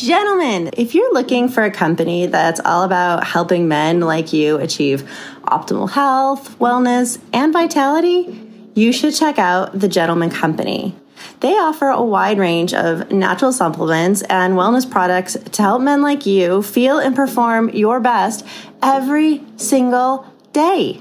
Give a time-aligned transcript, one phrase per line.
[0.00, 5.08] Gentlemen, if you're looking for a company that's all about helping men like you achieve
[5.44, 10.96] optimal health, wellness, and vitality, you should check out The Gentleman Company.
[11.40, 16.26] They offer a wide range of natural supplements and wellness products to help men like
[16.26, 18.44] you feel and perform your best
[18.82, 21.00] every single day.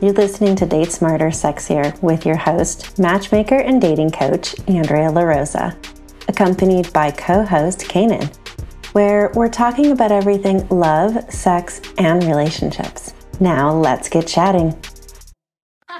[0.00, 5.76] You're listening to Date Smarter, Sexier with your host, matchmaker and dating coach, Andrea LaRosa,
[6.26, 8.30] accompanied by co host Canaan,
[8.92, 13.12] where we're talking about everything love, sex, and relationships.
[13.40, 14.74] Now let's get chatting.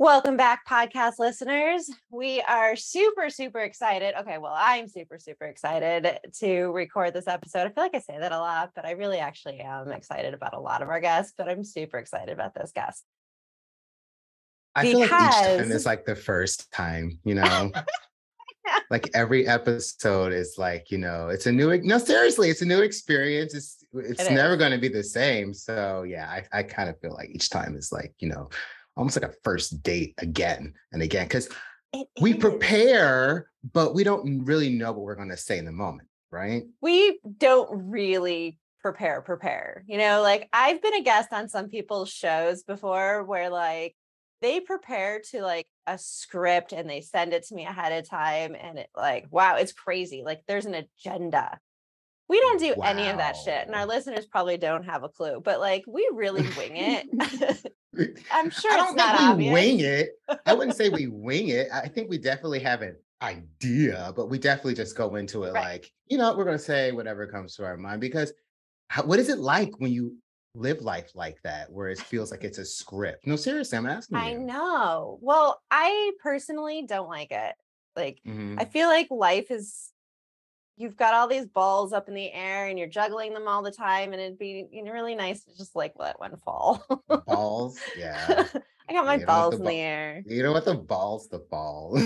[0.00, 1.90] Welcome back, podcast listeners.
[2.10, 4.14] We are super, super excited.
[4.18, 7.66] Okay, well, I'm super, super excited to record this episode.
[7.66, 10.54] I feel like I say that a lot, but I really actually am excited about
[10.54, 13.04] a lot of our guests, but I'm super excited about this guest.
[14.74, 14.92] I because...
[14.92, 17.70] feel like each time is like the first time, you know?
[18.90, 22.80] like every episode is like, you know, it's a new, no, seriously, it's a new
[22.80, 23.54] experience.
[23.54, 25.52] It's, it's it never going to be the same.
[25.52, 28.48] So yeah, I, I kind of feel like each time is like, you know,
[29.00, 31.48] almost like a first date again and again because
[32.20, 36.08] we prepare but we don't really know what we're going to say in the moment
[36.32, 36.62] right?
[36.80, 42.08] We don't really prepare prepare you know like i've been a guest on some people's
[42.08, 43.94] shows before where like
[44.40, 48.56] they prepare to like a script and they send it to me ahead of time
[48.58, 51.58] and it like wow it's crazy like there's an agenda
[52.30, 52.86] we don't do wow.
[52.86, 56.08] any of that shit and our listeners probably don't have a clue but like we
[56.14, 57.66] really wing it
[58.32, 59.52] I'm sure I don't think we obvious.
[59.52, 60.10] wing it.
[60.46, 61.68] I wouldn't say we wing it.
[61.72, 65.72] I think we definitely have an idea, but we definitely just go into it right.
[65.72, 68.32] like, you know, we're going to say whatever comes to our mind because
[68.88, 70.16] how, what is it like when you
[70.54, 73.26] live life like that where it feels like it's a script?
[73.26, 75.18] No, seriously, I'm asking I know.
[75.20, 77.54] Well, I personally don't like it.
[77.96, 78.56] Like, mm-hmm.
[78.58, 79.90] I feel like life is
[80.80, 83.70] you've got all these balls up in the air and you're juggling them all the
[83.70, 86.82] time and it'd be you know really nice to just like let one fall.
[87.26, 87.78] Balls?
[87.96, 88.46] Yeah.
[88.88, 90.22] I got my you balls in the air.
[90.26, 91.96] you know what the balls the ball.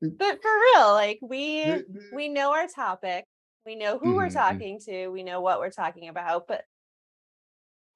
[0.00, 1.82] But for real like we
[2.12, 3.24] we know our topic
[3.66, 4.16] we know who mm-hmm.
[4.16, 6.62] we're talking to we know what we're talking about but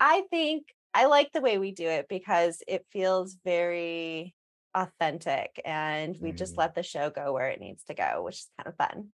[0.01, 0.65] i think
[0.95, 4.35] i like the way we do it because it feels very
[4.75, 6.37] authentic and we mm.
[6.37, 9.09] just let the show go where it needs to go, which is kind of fun.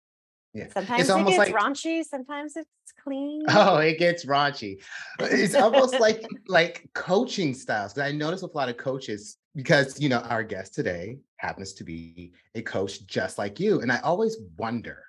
[0.53, 0.67] Yeah.
[0.73, 2.67] Sometimes it gets like, raunchy, sometimes it's
[3.03, 3.43] clean.
[3.49, 4.81] Oh, it gets raunchy.
[5.19, 7.93] It's almost like like coaching styles.
[7.93, 11.73] Because I notice with a lot of coaches, because you know, our guest today happens
[11.73, 13.81] to be a coach just like you.
[13.81, 15.03] And I always wonder,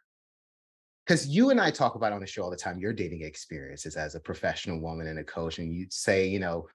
[1.07, 3.97] because you and I talk about on the show all the time your dating experiences
[3.97, 6.67] as a professional woman and a coach, and you say, you know,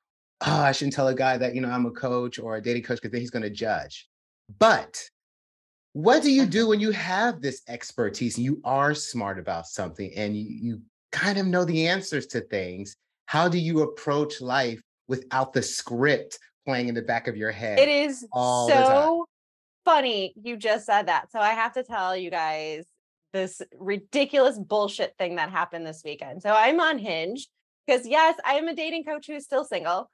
[0.42, 2.84] oh, I shouldn't tell a guy that, you know, I'm a coach or a dating
[2.84, 4.08] coach because then he's going to judge.
[4.60, 5.02] But
[5.94, 6.70] what do you do uh-huh.
[6.70, 11.38] when you have this expertise and you are smart about something and you, you kind
[11.38, 12.96] of know the answers to things?
[13.26, 17.80] How do you approach life without the script playing in the back of your head?
[17.80, 19.26] It is so
[19.86, 21.32] funny you just said that.
[21.32, 22.86] So I have to tell you guys
[23.34, 26.42] this ridiculous bullshit thing that happened this weekend.
[26.42, 27.48] So I'm on Hinge
[27.86, 30.10] because yes, I am a dating coach who's still single.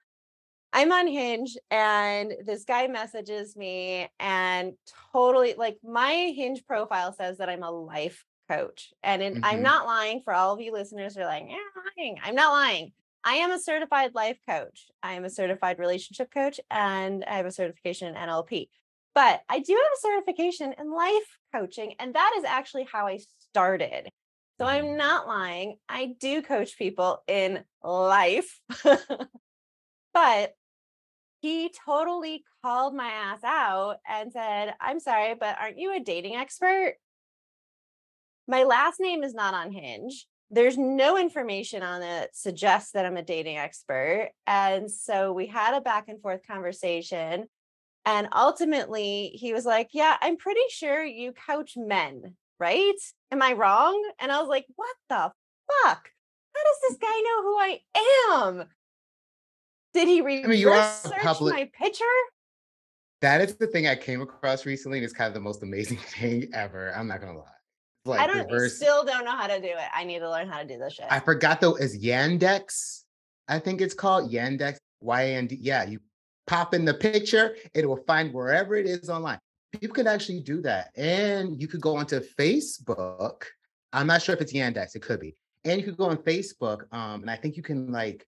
[0.72, 4.74] I'm on Hinge and this guy messages me and
[5.12, 8.94] totally like my Hinge profile says that I'm a life coach.
[9.04, 9.46] And in, mm-hmm.
[9.46, 11.58] I'm not lying for all of you listeners who are like, yeah,
[11.98, 12.20] lying.
[12.24, 12.92] I'm not lying.
[13.24, 14.88] I am a certified life coach.
[15.04, 18.70] I am a certified relationship coach and I have a certification in NLP.
[19.16, 21.96] But I do have a certification in life coaching.
[22.00, 23.20] And that is actually how I
[23.50, 24.10] started.
[24.60, 24.98] So I'm mm-hmm.
[24.98, 25.78] not lying.
[25.88, 28.60] I do coach people in life.
[30.14, 30.54] but
[31.42, 36.36] he totally called my ass out and said, I'm sorry, but aren't you a dating
[36.36, 36.96] expert?
[38.48, 40.28] My last name is not on Hinge.
[40.52, 44.32] There's no information on it suggests that I'm a dating expert.
[44.48, 47.46] And so we had a back and forth conversation.
[48.06, 52.96] And ultimately, he was like, Yeah, I'm pretty sure you coach men, right?
[53.32, 54.02] Am I wrong?
[54.20, 55.32] And I was like, What the
[55.86, 56.10] fuck?
[56.56, 57.80] How does this guy know who I
[58.32, 58.66] am?
[59.94, 61.54] Did he read I mean, you are public...
[61.54, 62.06] my picture?
[63.22, 65.98] That is the thing I came across recently, and it's kind of the most amazing
[66.20, 66.94] thing ever.
[66.96, 67.46] I'm not gonna lie.
[68.06, 68.78] Like I don't reverse.
[68.78, 69.90] still don't know how to do it.
[69.94, 71.06] I need to learn how to do this shit.
[71.10, 73.04] I forgot though, is Yandex,
[73.48, 75.58] I think it's called Yandex, Y-A-N-D.
[75.62, 76.00] Yeah, you
[76.48, 79.40] pop in the picture, it will find wherever it is online.
[79.74, 80.90] People can actually do that.
[80.96, 83.44] And you could go onto Facebook.
[83.94, 85.36] I'm not sure if it's Yandex, it could be.
[85.66, 86.84] And you could go on Facebook.
[86.92, 88.26] Um, and I think you can like,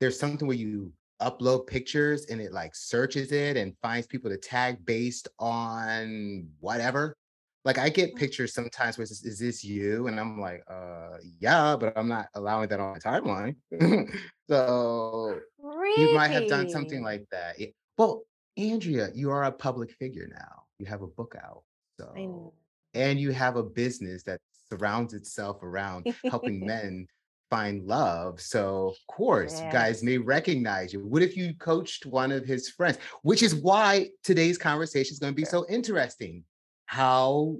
[0.00, 4.36] there's something where you upload pictures and it like searches it and finds people to
[4.36, 7.16] tag based on whatever.
[7.64, 8.18] Like I get mm.
[8.18, 10.06] pictures sometimes where says, is this you?
[10.06, 13.56] And I'm like, uh yeah, but I'm not allowing that on my timeline.
[14.48, 16.02] so really?
[16.02, 17.56] you might have done something like that.
[17.96, 18.22] well,
[18.56, 20.64] Andrea, you are a public figure now.
[20.78, 21.62] You have a book out.
[21.98, 22.52] So
[22.94, 27.06] and you have a business that surrounds itself around helping men
[27.50, 28.40] find love.
[28.40, 31.00] So, of course, you guys may recognize you.
[31.06, 32.98] What if you coached one of his friends?
[33.22, 36.44] Which is why today's conversation is going to be so interesting.
[36.86, 37.56] How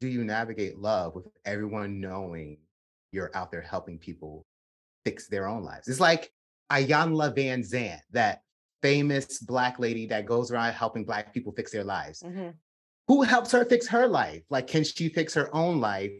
[0.00, 2.58] do you navigate love with everyone knowing
[3.12, 4.46] you're out there helping people
[5.04, 5.88] fix their own lives?
[5.88, 6.32] It's like
[6.70, 8.42] Iyanla Vanzant, that
[8.82, 12.22] famous Black lady that goes around helping Black people fix their lives.
[12.22, 12.50] Mm-hmm.
[13.08, 14.42] Who helps her fix her life?
[14.50, 16.12] Like, can she fix her own life?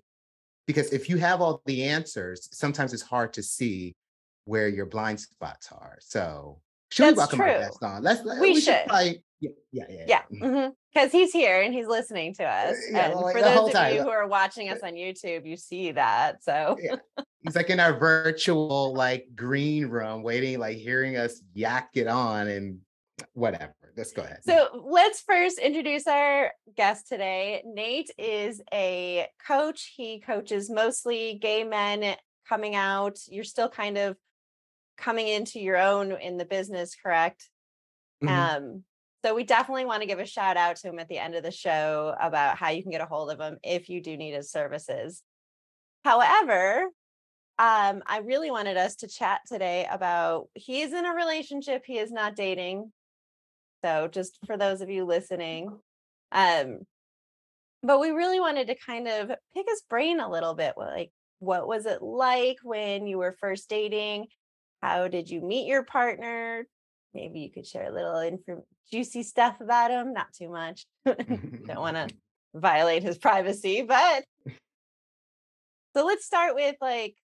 [0.71, 3.97] Because if you have all the answers, sometimes it's hard to see
[4.45, 5.99] where your blind spots are.
[6.01, 7.47] So should That's we welcome true.
[7.47, 8.03] our guest on?
[8.03, 8.65] Let's we, we should.
[8.65, 10.05] should probably, yeah, yeah, yeah.
[10.07, 10.99] Yeah, because mm-hmm.
[10.99, 11.17] mm-hmm.
[11.17, 12.77] he's here and he's listening to us.
[12.91, 13.97] Yeah, and well, for those of time.
[13.97, 16.45] you who are watching us on YouTube, you see that.
[16.45, 16.97] So yeah.
[17.43, 22.47] he's like in our virtual like green room, waiting, like hearing us yak it on
[22.47, 22.79] and
[23.33, 23.75] whatever.
[23.97, 24.41] Let's go ahead.
[24.43, 27.63] So let's first introduce our guest today.
[27.67, 29.93] Nate is a coach.
[29.97, 32.17] He coaches mostly gay men
[32.49, 33.19] coming out.
[33.29, 34.17] You're still kind of
[34.97, 37.49] coming into your own in the business, correct?
[38.23, 38.65] Mm-hmm.
[38.65, 38.85] Um,
[39.25, 41.43] so we definitely want to give a shout out to him at the end of
[41.43, 44.35] the show about how you can get a hold of him if you do need
[44.35, 45.23] his services.
[46.05, 46.85] However,
[47.59, 51.99] um, I really wanted us to chat today about he is in a relationship, he
[51.99, 52.91] is not dating.
[53.85, 55.79] So just for those of you listening,
[56.33, 56.81] um,
[57.83, 60.75] but we really wanted to kind of pick his brain a little bit.
[60.77, 64.27] Like, what was it like when you were first dating?
[64.83, 66.67] How did you meet your partner?
[67.15, 70.13] Maybe you could share a little inf- juicy stuff about him.
[70.13, 70.87] Not too much.
[71.05, 72.09] Don't want to
[72.55, 74.25] violate his privacy, but
[75.97, 77.17] so let's start with like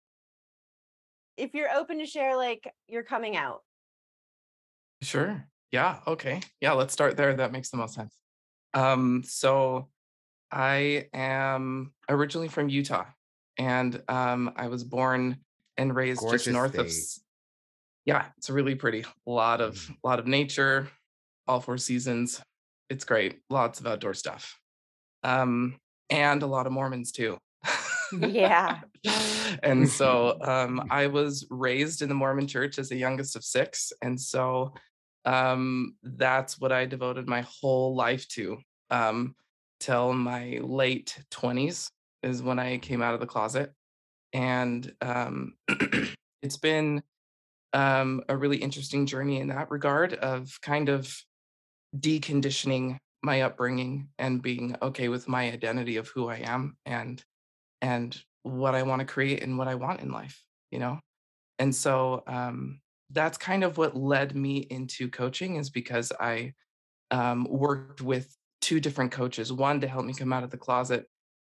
[1.37, 3.62] if you're open to share like you're coming out.
[5.03, 5.47] Sure.
[5.72, 6.40] Yeah, okay.
[6.60, 7.34] Yeah, let's start there.
[7.34, 8.14] That makes the most sense.
[8.74, 9.88] Um, so
[10.50, 13.06] I am originally from Utah
[13.58, 15.38] and um, I was born
[15.76, 16.80] and raised Gorgeous just north state.
[16.80, 16.92] of
[18.06, 19.04] yeah, it's really pretty.
[19.26, 19.96] A lot of mm.
[20.04, 20.88] lot of nature,
[21.46, 22.40] all four seasons.
[22.88, 23.40] It's great.
[23.50, 24.58] Lots of outdoor stuff.
[25.24, 27.36] Um, and a lot of Mormons too.
[28.12, 28.78] yeah.
[29.62, 33.92] and so um, I was raised in the Mormon church as the youngest of six.
[34.02, 34.72] And so
[35.26, 38.58] um, that's what I devoted my whole life to.
[38.90, 39.34] Um,
[39.81, 41.90] till my late 20s
[42.23, 43.73] is when I came out of the closet.
[44.32, 45.55] And um,
[46.43, 47.02] it's been
[47.73, 51.14] um, a really interesting journey in that regard of kind of
[51.96, 57.22] deconditioning my upbringing and being okay with my identity of who I am and
[57.82, 61.00] and what I want to create and what I want in life, you know?
[61.58, 66.55] And so um, that's kind of what led me into coaching is because I
[67.10, 71.06] um, worked with two different coaches, one to help me come out of the closet,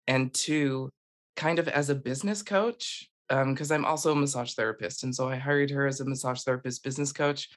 [0.06, 0.90] and two,
[1.36, 5.04] kind of as a business coach, because um, I'm also a massage therapist.
[5.04, 7.48] And so I hired her as a massage therapist business coach.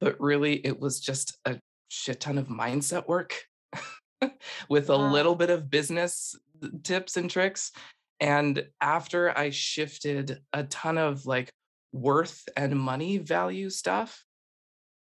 [0.00, 3.44] But really, it was just a shit ton of mindset work
[4.68, 6.34] with a little bit of business
[6.82, 7.70] tips and tricks.
[8.18, 11.52] And after I shifted a ton of like
[11.92, 14.24] worth and money value stuff,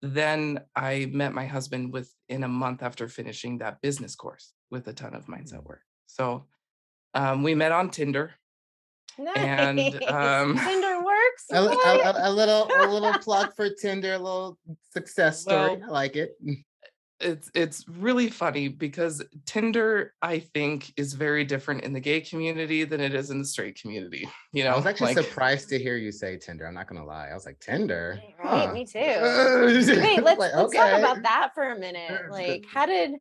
[0.01, 4.93] then I met my husband within a month after finishing that business course with a
[4.93, 5.81] ton of mindset work.
[6.07, 6.45] So
[7.13, 8.33] um, we met on Tinder.
[9.17, 9.38] Nice.
[9.38, 11.45] And um, Tinder works.
[11.51, 14.57] A, a, a, little a little plug for Tinder, a little
[14.91, 15.77] success story.
[15.77, 16.31] Well, I like it
[17.21, 22.83] it's it's really funny because Tinder, I think, is very different in the gay community
[22.83, 24.27] than it is in the straight community.
[24.53, 26.67] You know, I was actually like, surprised to hear you say Tinder.
[26.67, 27.29] I'm not gonna lie.
[27.29, 28.19] I was like, Tinder.
[28.43, 28.73] Right, huh.
[28.73, 28.99] me too.
[28.99, 32.11] Wait, let's like, let's talk about that for a minute.
[32.31, 33.11] Like, how did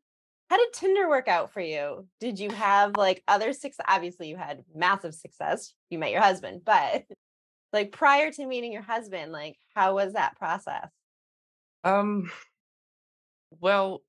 [0.49, 2.07] how did Tinder work out for you?
[2.21, 3.85] Did you have like other success?
[3.89, 5.75] Obviously, you had massive success.
[5.91, 7.05] You met your husband, but
[7.73, 10.89] like prior to meeting your husband, like how was that process?
[11.85, 12.31] Um,
[13.51, 14.03] well,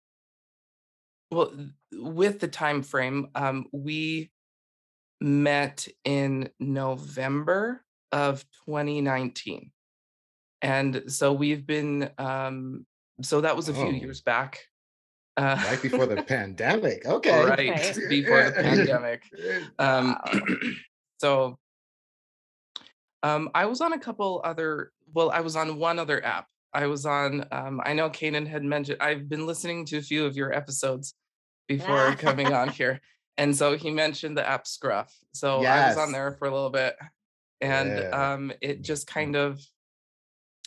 [1.31, 1.53] well,
[1.93, 4.31] with the time frame, um, we
[5.21, 9.71] met in November of 2019.
[10.62, 12.86] And so we've been, um,
[13.21, 13.91] so that was a few Oh.
[13.91, 14.60] years back.
[15.38, 17.03] Right Uh, before the pandemic.
[17.05, 17.45] Okay.
[17.45, 18.07] right Okay.
[18.10, 19.24] before the pandemic.
[19.79, 20.17] Um,
[21.19, 21.57] so
[23.24, 26.48] um, I was on a couple other, well, I was on one other app.
[26.74, 30.25] I was on, um, I know Canaan had mentioned, I've been listening to a few
[30.25, 31.13] of your episodes
[31.68, 33.01] before coming on here.
[33.38, 35.13] And so he mentioned the app Scruff.
[35.34, 36.96] So I was on there for a little bit.
[37.60, 38.34] And Yeah.
[38.34, 39.60] um, it just kind of,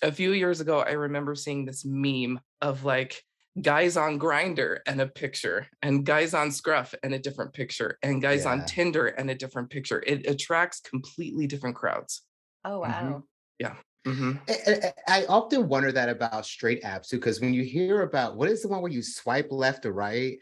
[0.03, 3.23] a few years ago, I remember seeing this meme of like
[3.63, 8.21] guys on Grindr and a picture, and guys on Scruff and a different picture, and
[8.21, 10.03] guys on Tinder and a different picture.
[10.07, 12.23] It attracts completely different crowds.
[12.65, 12.81] Oh Mhm.
[12.81, 13.25] wow.
[13.63, 13.67] Mhm.
[13.67, 18.37] I, I- I often wonder that about straight apps too, because when you hear about
[18.37, 20.39] what is the one where you swipe left or right?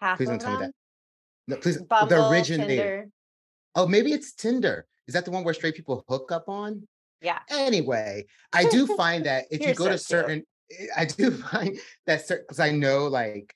[0.00, 0.72] Half Please don't tell me that.
[1.48, 2.66] No, please, Bumble, the originator.
[2.66, 3.08] Tinder.
[3.74, 4.86] Oh, maybe it's Tinder.
[5.06, 6.86] Is that the one where straight people hook up on?
[7.20, 7.40] Yeah.
[7.50, 11.78] Anyway, I do find that if you go so to certain, eh, I do find
[12.06, 13.54] that certain because I know like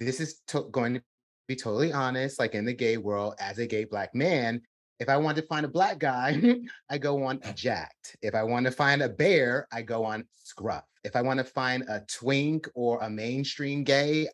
[0.00, 1.02] this is to- going to
[1.48, 4.62] be totally honest, like in the gay world, as a gay black man,
[5.00, 6.56] if I want to find a black guy,
[6.90, 8.16] I go on Jack'd.
[8.22, 10.84] If I want to find a bear, I go on Scruff.
[11.04, 14.28] If I want to find a twink or a mainstream gay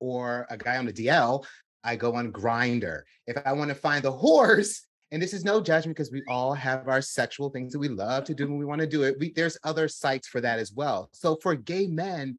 [0.00, 1.44] or a guy on the DL,
[1.82, 3.02] I go on Grindr.
[3.26, 6.52] If I want to find the horse, and this is no judgment because we all
[6.52, 9.18] have our sexual things that we love to do when we want to do it.
[9.18, 11.08] We, there's other sites for that as well.
[11.12, 12.38] So for gay men,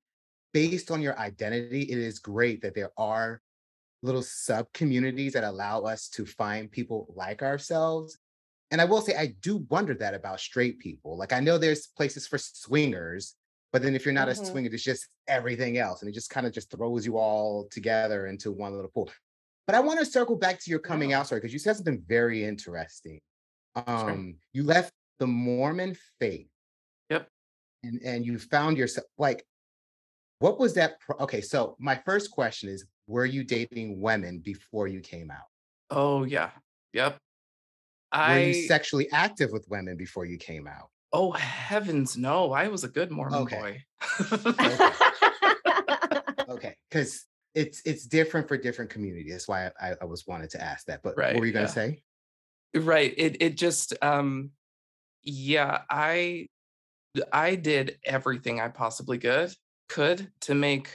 [0.54, 3.42] based on your identity, it is great that there are
[4.01, 8.18] little sub communities that allow us to find people like ourselves.
[8.72, 11.18] And I will say, I do wonder that about straight people.
[11.18, 13.36] Like, I know there's places for swingers,
[13.74, 14.32] but then if you're not Mhm.
[14.32, 16.01] a swinger, it's just everything else.
[16.01, 19.12] And it just kind of just throws you all together into one little pool.
[19.65, 22.01] But I want to circle back to your coming out story because you said something
[22.08, 23.20] very interesting.
[23.75, 26.50] Um, you left the Mormon faith.
[27.10, 27.29] Yep.
[27.84, 29.46] And and you found yourself like,
[30.39, 31.00] what was that?
[31.01, 35.48] Pro- okay, so my first question is, were you dating women before you came out?
[35.89, 36.51] Oh yeah.
[36.94, 37.18] Yep.
[38.13, 40.89] Were I you sexually active with women before you came out?
[41.12, 43.58] oh heavens no, I was a good Mormon Okay.
[43.58, 43.84] boy.
[46.48, 47.25] Okay, because
[47.56, 49.32] it's it's different for different communities.
[49.32, 51.01] That's why I, I was wanted to ask that.
[51.04, 51.72] But Right, what were you gonna yeah.
[51.72, 52.04] say?
[52.75, 53.12] right.
[53.18, 54.51] It it just um
[55.24, 56.48] yeah, I
[57.34, 59.56] I did everything I possibly could
[59.88, 60.89] could to make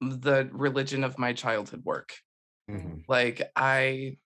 [0.00, 2.14] the religion of my childhood work.
[2.68, 3.08] Mhm.
[3.08, 4.18] Like I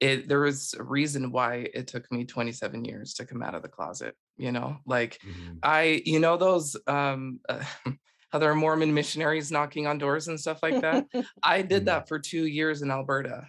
[0.00, 3.62] it there was a reason why it took me 27 years to come out of
[3.62, 4.78] the closet, you know?
[4.86, 5.64] Like Mhm.
[5.64, 7.64] I you know those um uh,
[8.32, 11.06] how there are Mormon missionaries knocking on doors and stuff like that?
[11.44, 11.86] I did Mhm.
[11.86, 13.48] that for 2 years in Alberta.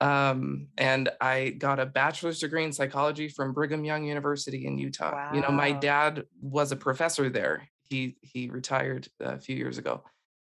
[0.00, 5.18] Um and I got a bachelor's degree in psychology from Brigham Young University in Utah.
[5.28, 7.68] You know, my dad was a professor there.
[7.90, 10.04] He he retired a few years ago.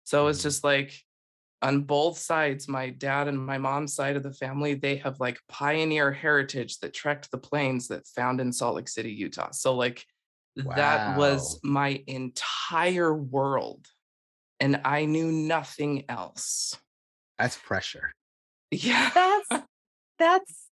[0.04, 0.98] So it's just like
[1.62, 5.40] on both sides, my dad and my mom's side of the family, they have like
[5.48, 9.50] pioneer heritage that trekked the plains that found in Salt Lake City, Utah.
[9.52, 10.04] So like
[10.56, 13.86] that was my entire world.
[14.60, 16.76] And I knew nothing else.
[17.38, 18.12] That's pressure.
[18.70, 19.10] Yeah.
[19.14, 19.64] that's
[20.18, 20.68] that's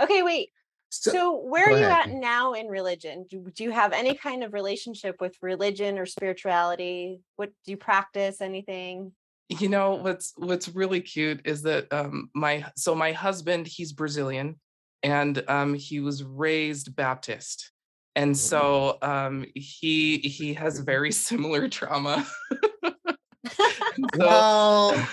[0.00, 0.22] okay.
[0.22, 0.50] Wait.
[0.92, 2.10] So, where are you ahead.
[2.10, 3.26] at now in religion?
[3.28, 7.20] Do, do you have any kind of relationship with religion or spirituality?
[7.36, 8.40] What do you practice?
[8.40, 9.12] Anything?
[9.60, 14.58] you know what's what's really cute is that um my so my husband he's brazilian
[15.02, 17.70] and um he was raised baptist
[18.16, 22.26] and so um he he has very similar trauma
[24.14, 25.08] so, Well,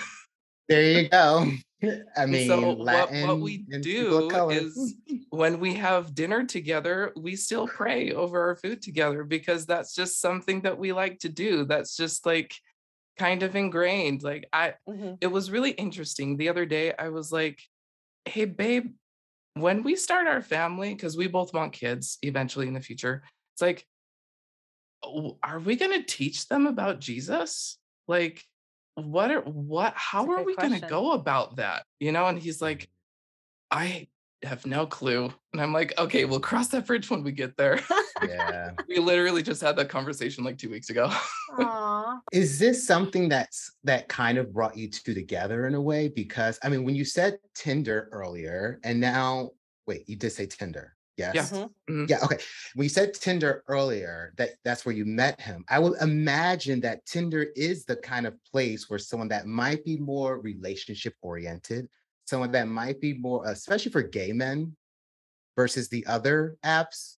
[0.68, 1.50] there you go.
[2.16, 4.94] I mean, so what, Latin what we and people of do is
[5.30, 10.20] when we have dinner together we still pray over our food together because that's just
[10.20, 12.54] something that we like to do that's just like
[13.18, 15.18] kind of ingrained like i Mhm.
[15.20, 16.36] it was really interesting.
[16.36, 17.60] The other day, I was like,
[18.24, 18.94] hey, babe,
[19.54, 23.22] when we start our family, because we both want kids eventually in the future,
[23.54, 23.86] it's like,
[25.02, 27.78] "Oh, are we going to teach them about Jesus?
[28.08, 28.44] Like,
[29.00, 31.84] what are, what, how a are we going to go about that?
[31.98, 32.26] You know?
[32.26, 32.88] And he's like,
[33.70, 34.08] I
[34.42, 35.32] have no clue.
[35.52, 37.80] And I'm like, okay, we'll cross that bridge when we get there.
[38.26, 38.70] yeah.
[38.88, 41.10] we literally just had that conversation like two weeks ago.
[41.58, 42.18] Aw.
[42.32, 46.08] Is this something that's that kind of brought you two together in a way?
[46.08, 49.50] Because I mean, when you said Tinder earlier, and now
[49.86, 50.94] wait, you did say Tinder.
[51.32, 51.52] Yes.
[51.52, 51.74] Mhm.
[51.88, 52.06] Mhm.
[52.06, 52.18] Yeah.
[52.24, 52.38] Okay.
[52.74, 55.64] When you said Tinder earlier, that that's where you met him.
[55.68, 59.96] I would imagine that Tinder is the kind of place where someone that might be
[59.98, 61.88] more relationship oriented,
[62.26, 64.76] someone that might be more, especially for gay men
[65.56, 67.16] versus the other apps.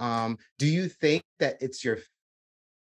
[0.00, 1.98] Um, do you think that it's your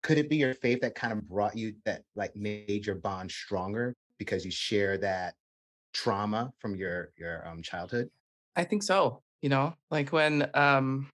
[0.04, 3.32] could it be your faith that kind of brought you that like made your bond
[3.32, 5.36] stronger because you share that
[5.94, 8.10] trauma from your your um childhood?
[8.56, 9.24] I think so.
[9.41, 11.10] You know, like when um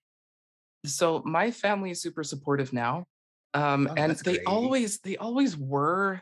[0.85, 3.05] so my family is super supportive now.
[3.53, 4.43] Um Oh, and they great.
[4.45, 6.21] always they always were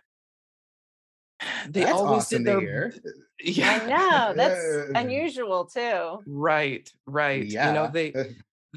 [1.70, 2.94] they That's always awesome did to their hear.
[3.64, 6.26] I yeah know that's unusual too.
[6.26, 8.18] right right you know they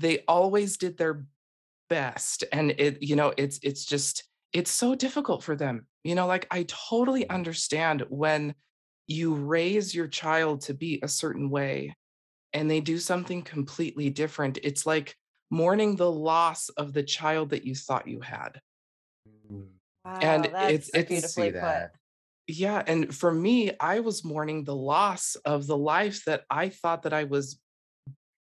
[0.00, 1.26] they always did their
[1.90, 6.26] best and it you know it's it's just it's so difficult for them you know
[6.26, 8.54] like i totally understand when
[9.08, 11.94] you raise your child to be a certain way
[12.54, 15.14] and they do something completely different it's like
[15.50, 18.60] mourning the loss of the child that you thought you had
[19.28, 19.66] Mm,
[20.04, 21.60] Wow, And that's it's- I beautifully put.
[21.60, 21.94] that.
[22.46, 27.02] yeah and for me i was mourning the loss of the life that i thought
[27.04, 27.58] that i was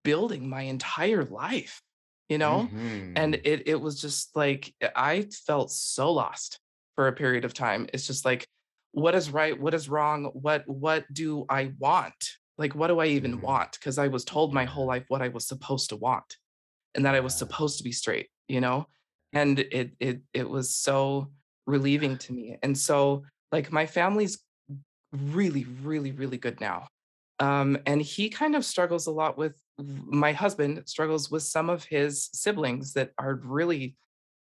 [0.04, 1.82] building my entire life
[2.28, 2.70] you know
[3.16, 3.42] and Mhm.
[3.46, 6.60] it it was just like I felt so lost
[6.96, 7.88] for a period of time.
[7.94, 8.46] It's just like,
[8.92, 9.60] what is right?
[9.60, 10.26] What is wrong?
[10.34, 12.22] What what do I want?
[12.58, 13.42] Like, what do I even Mhm.
[13.42, 13.74] want?
[13.74, 16.38] Because I was told my whole life what I was supposed to want,
[16.96, 18.88] and that I was supposed to be straight, you know.
[19.34, 21.34] And it it it was so
[21.68, 22.58] relieving to me.
[22.64, 24.44] And so, like, my family's
[25.12, 26.88] really, really, really good now.
[27.40, 31.84] Um, and he kind of struggles a lot with my husband struggles with some of
[31.86, 33.98] his siblings that are really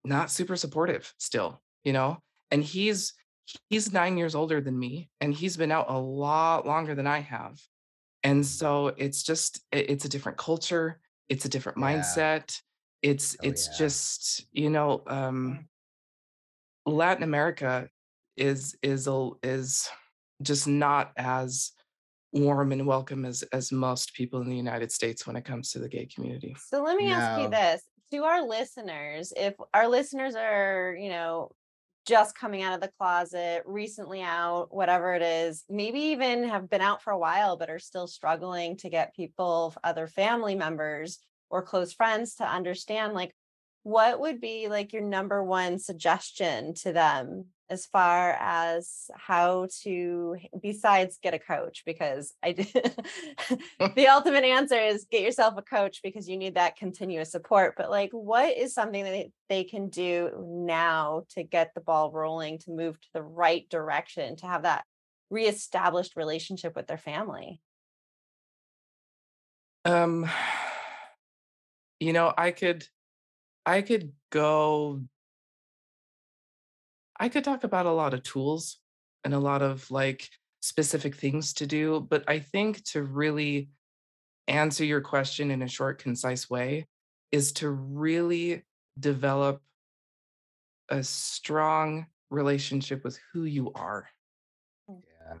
[0.05, 2.19] not super supportive still, you know?
[2.51, 3.13] And he's
[3.69, 7.19] he's 9 years older than me and he's been out a lot longer than I
[7.19, 7.59] have.
[8.25, 11.85] And so it's just it- it's a different culture, it's a different Yeah.
[11.85, 12.61] mindset.
[13.01, 13.77] It's Oh, it's yeah.
[13.77, 15.69] just, you know, um
[16.85, 17.89] Latin America
[18.37, 19.89] is is a, is
[20.41, 21.71] just not as
[22.31, 25.79] warm and welcome as as most people in the United States when it comes to
[25.79, 26.55] the gay community.
[26.69, 31.51] So let me ask you this to our listeners, if our listeners are, you know,
[32.05, 36.81] just coming out of the closet, recently out, whatever it is, maybe even have been
[36.81, 41.63] out for a while, but are still struggling to get people, other family members or
[41.63, 43.33] close friends to understand, like,
[43.83, 50.37] what would be like your number one suggestion to them as far as how to,
[50.61, 51.83] besides get a coach?
[51.85, 52.67] Because I did
[53.95, 57.75] the ultimate answer is get yourself a coach because you need that continuous support.
[57.77, 62.11] But like, what is something that they- they can do now to get the ball
[62.11, 64.85] rolling, to move to the right direction, to have that
[65.29, 67.61] reestablished relationship with their family?
[69.85, 70.29] Um
[71.99, 72.87] you know, I could
[73.65, 75.01] I could go
[77.17, 78.79] I could talk about a lot of tools
[79.23, 80.29] and a lot of like
[80.61, 83.69] specific things to do, but I think to really
[84.47, 86.87] answer your question in a short, concise way
[87.31, 88.63] is to really
[88.99, 89.61] develop
[90.89, 94.07] a strong relationship with who you are.
[94.89, 95.01] Mm.
[95.21, 95.37] Yeah.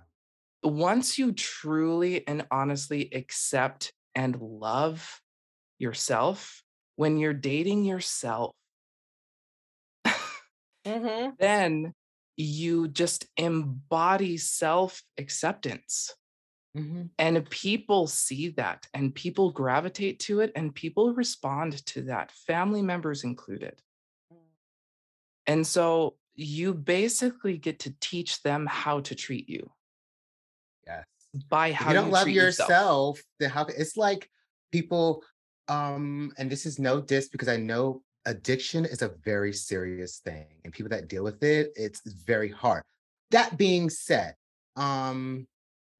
[0.63, 5.21] Once you truly and honestly accept and love
[5.77, 6.63] yourself,
[6.95, 8.55] when you're dating yourself,
[10.85, 11.31] Mm-hmm.
[11.39, 11.93] then
[12.37, 16.13] you just embody self acceptance.
[16.77, 17.09] Mhm.
[17.17, 22.81] And people see that and people gravitate to it and people respond to that, family
[22.81, 23.81] members included.
[25.47, 29.71] And so you basically get to teach them how to treat you
[30.85, 31.05] Yes.
[31.49, 34.29] by how you don't love treat yourself, then how it's like
[34.71, 35.23] people
[35.67, 40.47] um and this is no diss because I know addiction is a very serious thing
[40.63, 42.83] and people that deal with it it's very hard.
[43.31, 44.35] That being said,
[44.75, 45.47] um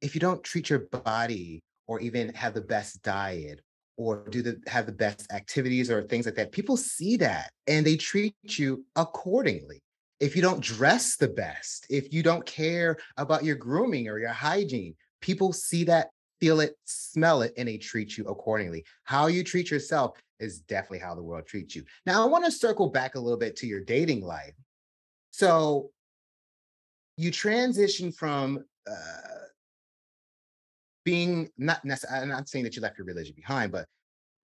[0.02, 3.62] if you don't treat your body or even have the best diet
[3.98, 7.86] or do the have the best activities or things like that, people see that and
[7.86, 9.82] they treat you accordingly.
[10.20, 14.30] If you don't dress the best, if you don't care about your grooming or your
[14.30, 16.10] hygiene, people see that,
[16.40, 18.86] feel it, smell it, and they treat you accordingly.
[19.04, 21.84] How you treat yourself is definitely how the world treats you.
[22.06, 24.54] Now, I want to circle back a little bit to your dating life.
[25.32, 25.92] So,
[27.18, 29.46] you transition from uh,
[31.06, 33.86] being not necessarily, I'm not saying that you left your religion behind, but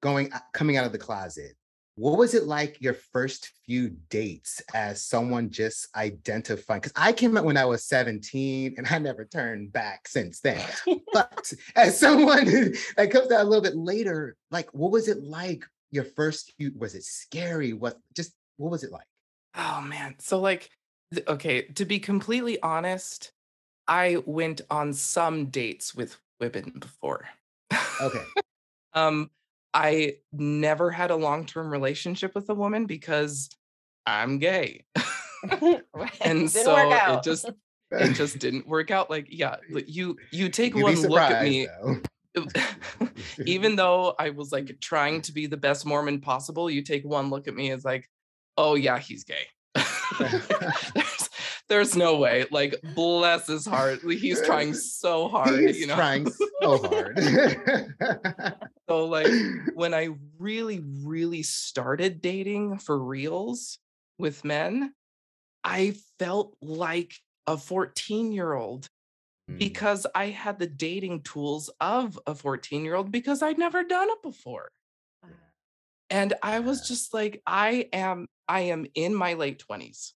[0.02, 1.56] going, coming out of the closet.
[1.96, 6.80] What was it like your first few dates as someone just identifying?
[6.80, 10.66] Because I came out when I was 17 and I never turned back since then.
[11.14, 12.46] but as someone
[12.96, 16.72] that comes out a little bit later, like what was it like your first few?
[16.78, 17.74] Was it scary?
[17.74, 19.08] What just what was it like?
[19.56, 20.16] Oh man.
[20.20, 20.70] So like
[21.28, 23.32] okay, to be completely honest,
[23.88, 27.28] I went on some dates with women before.
[28.02, 28.24] Okay.
[28.94, 29.30] um,
[29.74, 33.50] I never had a long-term relationship with a woman because
[34.06, 34.86] I'm gay.
[36.22, 37.50] and so it just
[37.92, 39.10] it just didn't work out.
[39.10, 39.56] Like, yeah,
[39.88, 41.68] you you take You'd one look at me.
[43.46, 47.30] even though I was like trying to be the best Mormon possible, you take one
[47.30, 48.10] look at me as like,
[48.58, 49.48] oh yeah, he's gay.
[50.20, 51.30] there's,
[51.70, 52.46] there's no way.
[52.52, 54.00] Like, bless his heart.
[54.02, 55.60] He's trying so hard.
[55.60, 56.30] He's you know, trying
[56.62, 57.20] so hard.
[58.90, 59.32] so, like,
[59.74, 63.80] when I really, really started dating for reals
[64.18, 64.94] with men,
[65.64, 67.14] I felt like
[67.48, 68.90] a 14 year old
[69.52, 69.60] mm.
[69.60, 74.10] because I had the dating tools of a 14 year old because I'd never done
[74.10, 74.70] it before.
[76.10, 80.12] And I was just like, I am, I am in my late 20s.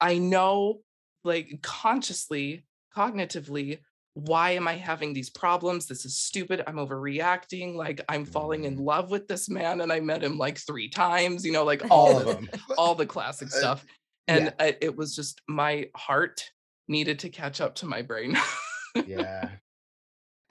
[0.00, 0.80] I know,
[1.24, 3.78] like, consciously, cognitively,
[4.14, 5.86] why am I having these problems?
[5.86, 6.62] This is stupid.
[6.66, 7.74] I'm overreacting.
[7.74, 8.84] Like, I'm falling in mm.
[8.84, 12.18] love with this man, and I met him like three times, you know, like all
[12.18, 13.86] of them, all the classic uh, stuff.
[14.28, 14.52] And yeah.
[14.66, 16.50] I, it was just my heart
[16.88, 18.36] needed to catch up to my brain.
[19.06, 19.48] yeah.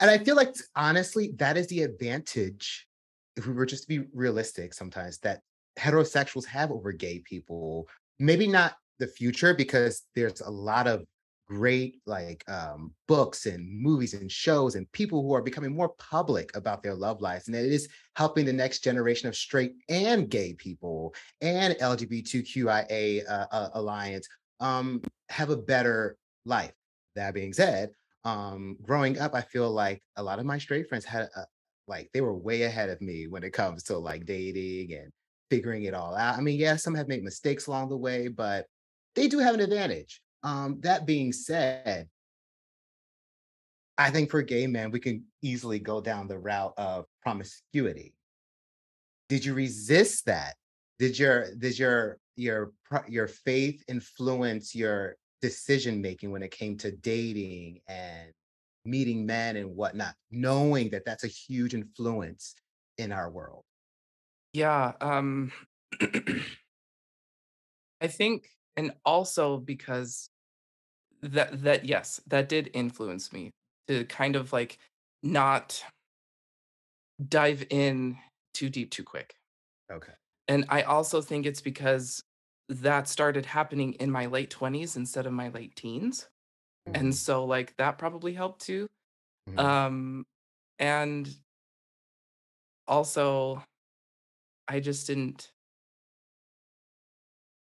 [0.00, 2.88] And I feel like, honestly, that is the advantage
[3.36, 5.40] if we were just to be realistic sometimes that
[5.78, 11.04] heterosexuals have over gay people maybe not the future because there's a lot of
[11.48, 16.54] great like um, books and movies and shows and people who are becoming more public
[16.56, 20.54] about their love lives and it is helping the next generation of straight and gay
[20.54, 24.28] people and lgbtqia uh, uh, alliance
[24.60, 26.72] um, have a better life
[27.14, 27.90] that being said
[28.24, 31.46] um, growing up i feel like a lot of my straight friends had a,
[31.88, 35.10] like they were way ahead of me when it comes to like dating and
[35.52, 36.38] figuring it all out.
[36.38, 38.64] I mean, yeah, some have made mistakes along the way, but
[39.14, 40.22] they do have an advantage.
[40.42, 42.08] Um, that being said,
[43.98, 48.14] I think for gay men, we can easily go down the route of promiscuity.
[49.28, 50.54] Did you resist that?
[50.98, 52.72] Did your did your your
[53.06, 58.30] your faith influence your decision making when it came to dating and
[58.84, 62.54] meeting men and whatnot, knowing that that's a huge influence
[62.98, 63.64] in our world.
[64.52, 64.92] Yeah.
[65.00, 65.52] Um,
[68.00, 70.28] I think, and also because
[71.22, 73.50] that, that, yes, that did influence me
[73.88, 74.78] to kind of like
[75.22, 75.82] not
[77.28, 78.18] dive in
[78.54, 79.34] too deep too quick.
[79.90, 80.12] Okay.
[80.48, 82.22] And I also think it's because
[82.68, 86.28] that started happening in my late 20s instead of my late teens.
[86.86, 87.10] And mm-hmm.
[87.12, 88.88] so like that probably helped too.
[89.48, 89.58] Mhm.
[89.58, 90.26] Um,
[90.78, 91.28] and
[92.86, 93.62] also
[94.68, 95.52] I just didn't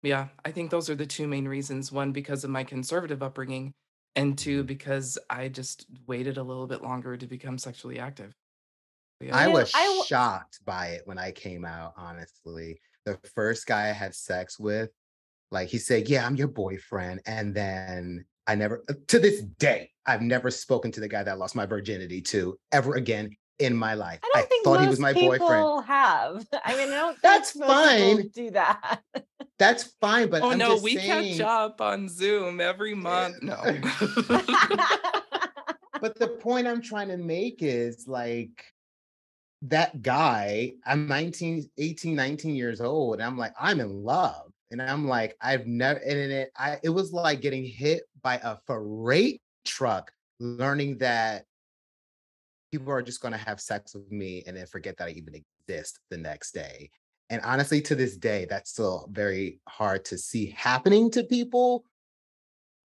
[0.03, 1.91] yeah, I think those are the two main reasons.
[1.91, 3.73] One, because of my conservative upbringing,
[4.15, 4.67] and two, mm-hmm.
[4.67, 8.33] because I just waited a little bit longer to become sexually active.
[9.19, 9.37] Yeah.
[9.37, 12.79] I was I w- shocked by it when I came out, honestly.
[13.05, 14.89] The first guy I had sex with,
[15.51, 17.21] like he said, Yeah, I'm your boyfriend.
[17.25, 21.31] And then I never, uh, to this day, I've never spoken to the guy that
[21.31, 24.19] I lost my virginity to ever again in my life.
[24.23, 25.85] I don't I think thought he was my boyfriend.
[25.85, 27.17] Have I mean, I don't.
[27.23, 28.27] That's fine.
[28.29, 29.01] Do that.
[29.59, 31.37] That's fine, but oh I'm no, we saying...
[31.37, 33.43] catch up on Zoom every month.
[33.43, 33.61] No.
[36.01, 38.65] but the point I'm trying to make is like
[39.63, 40.73] that guy.
[40.85, 44.51] I'm 19, 18, 19 years old, and I'm like, I'm in love.
[44.71, 48.57] And I'm like, I've never, and it, I, it was like getting hit by a
[48.65, 51.45] freight truck, learning that
[52.71, 55.43] people are just going to have sex with me and then forget that I even
[55.67, 56.89] exist the next day.
[57.29, 61.85] And honestly, to this day, that's still very hard to see happening to people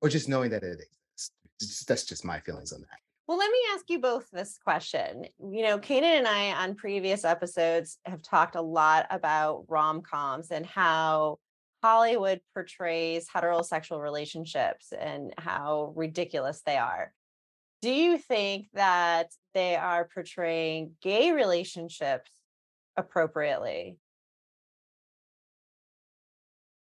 [0.01, 1.85] or just knowing that it exists.
[1.85, 2.99] That's just my feelings on that.
[3.27, 5.25] Well, let me ask you both this question.
[5.41, 10.53] You know, Canaan and I on previous episodes have talked a lot about rom coms
[10.53, 11.39] and how
[11.83, 17.13] Hollywood portrays heterosexual relationships and how ridiculous they are.
[17.83, 22.31] Do you think that they are portraying gay relationships
[22.97, 23.99] appropriately?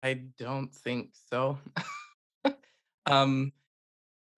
[0.03, 1.57] I don't think so.
[3.07, 3.51] um,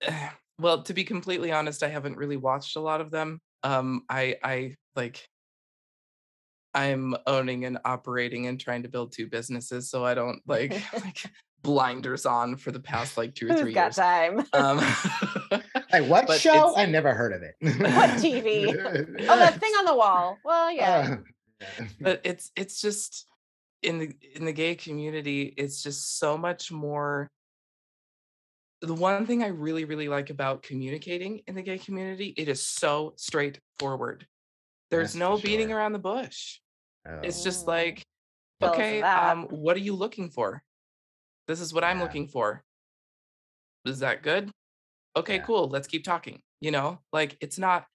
[0.62, 3.40] well, to be completely honest, I haven't really watched a lot of them.
[3.64, 5.28] Um, I, I like
[6.74, 11.24] I'm owning and operating and trying to build two businesses, so I don't like like
[11.64, 13.96] blinders on for the past like two or three Who's got years.
[13.96, 14.46] time?
[14.54, 14.78] Um,
[15.92, 16.76] like what show?
[16.76, 17.56] I never heard of it.
[17.62, 18.68] what TV?
[18.70, 20.38] oh, that thing on the wall.
[20.44, 21.18] Well, yeah.
[21.62, 23.28] Uh, but it's it's just
[23.84, 27.30] in the in the gay community, it's just so much more
[28.82, 32.62] the one thing I really, really like about communicating in the gay community, it is
[32.64, 34.26] so straightforward.
[34.90, 35.78] There's That's no for beating sure.
[35.78, 36.60] around the bush.
[37.24, 37.44] It's Oh.
[37.44, 37.68] just Mm.
[37.68, 38.04] like,
[38.60, 40.64] Tell okay, um, what are you looking for?
[41.48, 42.64] This is what I'm looking for.
[43.86, 44.52] Is that good?
[45.16, 45.44] Okay, Yeah.
[45.44, 45.68] cool.
[45.68, 46.42] Let's keep talking.
[46.60, 47.88] You know, like it's not,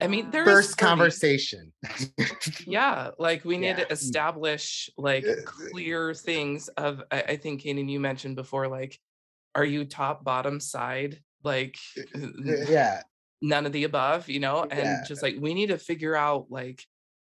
[0.00, 0.88] I mean, there is First flirting.
[0.98, 1.72] conversation.
[2.66, 3.84] Yeah, like we need Yeah.
[3.84, 8.98] to establish like Uh, clear things of I, I think Canaan, you mentioned before, like,
[9.54, 11.20] are you top, bottom, side?
[11.42, 11.76] Like
[12.44, 13.02] yeah.
[13.42, 14.62] none of the above, you know?
[14.62, 15.04] And Yeah.
[15.06, 16.82] just like we need to figure out like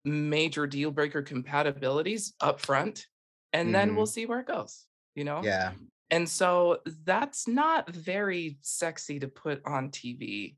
[0.06, 3.06] major deal breaker compatibilities up front
[3.54, 4.86] and then we'll see where it goes,
[5.16, 5.38] you know?
[5.38, 5.46] Mm-hmm.
[5.46, 5.72] Yeah.
[6.12, 10.56] And so that's not very sexy to put on TV.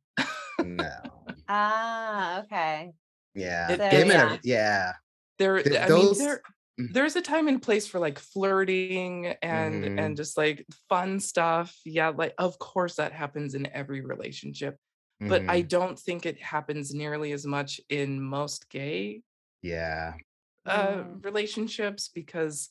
[0.63, 0.89] No.
[1.49, 2.91] Ah, okay.
[3.33, 3.71] Yeah.
[3.71, 4.93] It- Gay it's- men are- yeah.
[5.39, 6.41] there Th- i mean those- there Mm.
[6.77, 9.99] There's a time and place for like flirting and Mhm.
[9.99, 14.77] and just like fun stuff yeah like of course that happens in every relationship
[15.19, 15.67] but i Mhm.
[15.67, 19.23] don't think it happens nearly as much in most gay
[19.63, 20.13] yeah.
[20.65, 21.25] uh Mm.
[21.25, 22.69] relationships because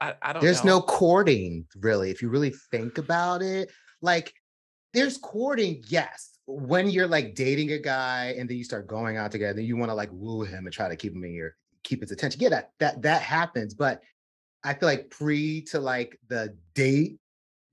[0.00, 2.10] i, I don't There's know no courting, really.
[2.10, 3.70] If you really think about it,
[4.02, 4.32] like
[4.94, 6.38] there's courting, yes.
[6.46, 9.90] When you're like dating a guy and then you start going out together, you want
[9.90, 11.56] to like woo him and try to keep him in your
[11.88, 12.40] keep his attention.
[12.40, 13.74] Yeah, that that that happens.
[13.74, 14.02] But
[14.62, 17.18] I feel like pre to like the date,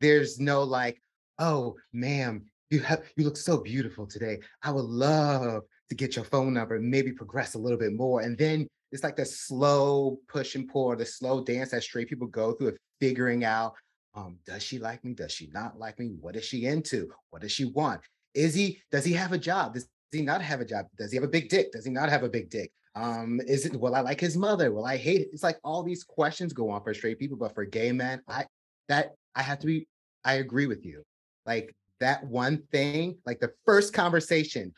[0.01, 1.01] there's no like,
[1.39, 4.39] oh, ma'am, you have you look so beautiful today.
[4.63, 8.21] I would love to get your phone number maybe progress a little bit more.
[8.21, 12.27] And then it's like the slow push and pull, the slow dance that straight people
[12.27, 13.73] go through of figuring out,
[14.15, 15.13] um, does she like me?
[15.13, 16.15] Does she not like me?
[16.19, 17.09] What is she into?
[17.29, 18.01] What does she want?
[18.33, 19.73] Is he, does he have a job?
[19.73, 20.87] Does he not have a job?
[20.97, 21.71] Does he have a big dick?
[21.71, 22.71] Does he not have a big dick?
[22.95, 24.71] Um, is it will I like his mother?
[24.71, 25.29] Will I hate it?
[25.33, 28.45] It's like all these questions go on for straight people, but for gay men, I
[28.87, 29.87] that I have to be,
[30.23, 31.03] I agree with you.
[31.45, 34.73] Like that one thing, like the first conversation,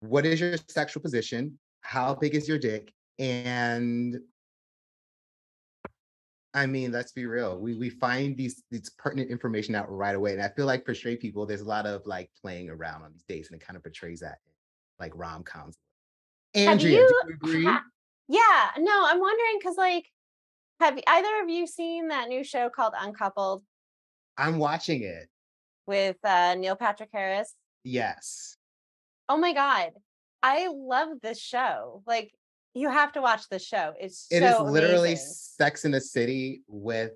[0.00, 1.58] what is your sexual position?
[1.80, 2.92] How big is your dick?
[3.18, 4.20] And
[6.54, 7.58] I mean, let's be real.
[7.58, 10.32] We we find these these pertinent information out right away.
[10.32, 13.12] And I feel like for straight people, there's a lot of like playing around on
[13.12, 14.38] these dates, and it kind of portrays that
[15.00, 15.42] like rom
[16.54, 16.64] coms.
[16.66, 17.64] Have Andrea, you do you agree?
[17.64, 17.82] ha-
[18.28, 20.06] yeah, no, I'm wondering because like
[20.80, 23.62] have either of you seen that new show called Uncoupled
[24.36, 25.28] I'm watching it.
[25.86, 27.54] with uh Neil Patrick Harris?
[27.84, 28.56] Yes.
[29.28, 29.90] Oh my god.
[30.42, 32.02] I love this show.
[32.06, 32.32] Like
[32.74, 33.94] you have to watch this show.
[33.98, 35.26] It's It is so literally amazing.
[35.34, 37.12] Sex in the City with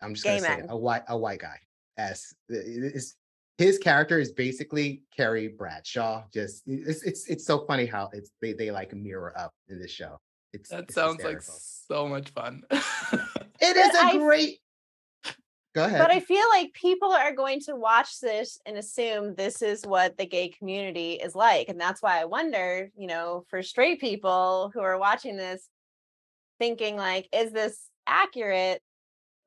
[0.00, 1.58] I'm just Gay gonna say it, a white a white guy.
[1.98, 3.16] S is
[3.62, 6.24] his character is basically Carrie Bradshaw.
[6.32, 9.90] Just it's it's it's so funny how it's they they like mirror up in this
[9.90, 10.18] show.
[10.52, 12.62] It's that it's sounds like so much fun
[13.62, 14.58] it is But a I- great.
[15.74, 16.00] Go ahead.
[16.00, 20.18] But I feel like people are going to watch this and assume this is what
[20.18, 21.70] the gay community is like.
[21.70, 25.66] And that's why I wonder, you know, for straight people who are watching this,
[26.58, 28.82] thinking like, is this accurate?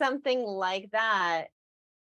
[0.01, 1.49] Something like that.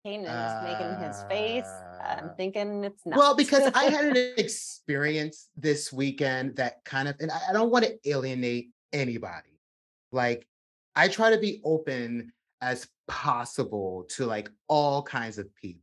[0.06, 1.72] Canaan is making his face.
[2.00, 3.18] I'm Uh, thinking it's not.
[3.18, 7.72] Well, because I had an experience this weekend that kind of, and I I don't
[7.72, 9.60] want to alienate anybody.
[10.12, 10.48] Like,
[10.96, 15.82] I try to be open as possible to like all kinds of people.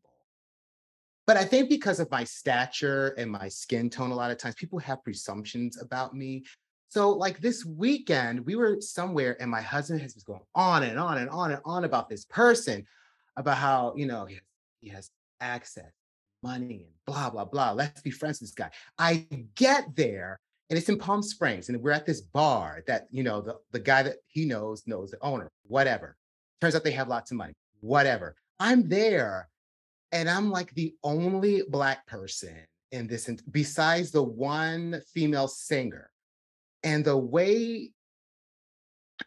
[1.26, 4.54] But I think because of my stature and my skin tone, a lot of times
[4.54, 6.44] people have presumptions about me.
[6.88, 10.98] So, like this weekend, we were somewhere and my husband has been going on and
[10.98, 12.86] on and on and on about this person,
[13.36, 14.42] about how, you know, he has,
[14.80, 15.92] he has access,
[16.42, 17.72] money, and blah, blah, blah.
[17.72, 18.70] Let's be friends with this guy.
[18.98, 20.38] I get there
[20.70, 23.80] and it's in Palm Springs and we're at this bar that, you know, the, the
[23.80, 26.16] guy that he knows knows the owner, whatever.
[26.60, 28.36] Turns out they have lots of money, whatever.
[28.58, 29.48] I'm there
[30.12, 32.56] and I'm like the only Black person
[32.90, 36.10] in this, besides the one female singer.
[36.84, 37.90] And the way,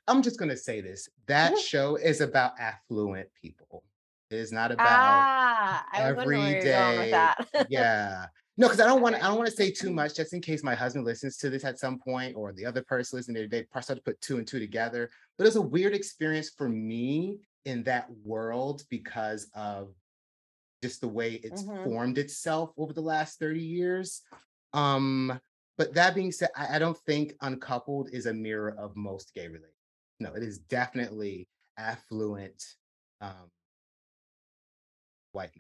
[0.07, 3.83] I'm just going to say this that show is about affluent people.
[4.31, 7.67] It is not about ah, I was wondering where you're going with everyday- that.
[7.69, 8.25] yeah.
[8.57, 10.63] No, because I don't want I don't want to say too much just in case
[10.63, 13.83] my husband listens to this at some point or the other person listening, they probably
[13.83, 15.09] start to put two and two together.
[15.37, 19.93] But it's a weird experience for me in that world because of
[20.81, 21.83] just the way it's Mhm.
[21.83, 24.21] formed itself over the last 30 years.
[24.73, 25.39] Um,
[25.77, 29.47] but that being said, I, I don't think uncoupled is a mirror of most gay
[29.47, 29.73] relationships.
[30.21, 32.63] No, it is definitely affluent
[33.19, 33.51] um
[35.35, 35.51] white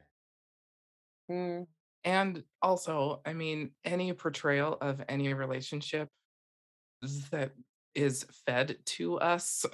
[1.29, 1.37] men.
[1.61, 1.67] Mm,
[2.03, 6.09] And also, I mean, any portrayal of any relationship
[7.31, 7.51] that
[7.93, 9.65] is fed to us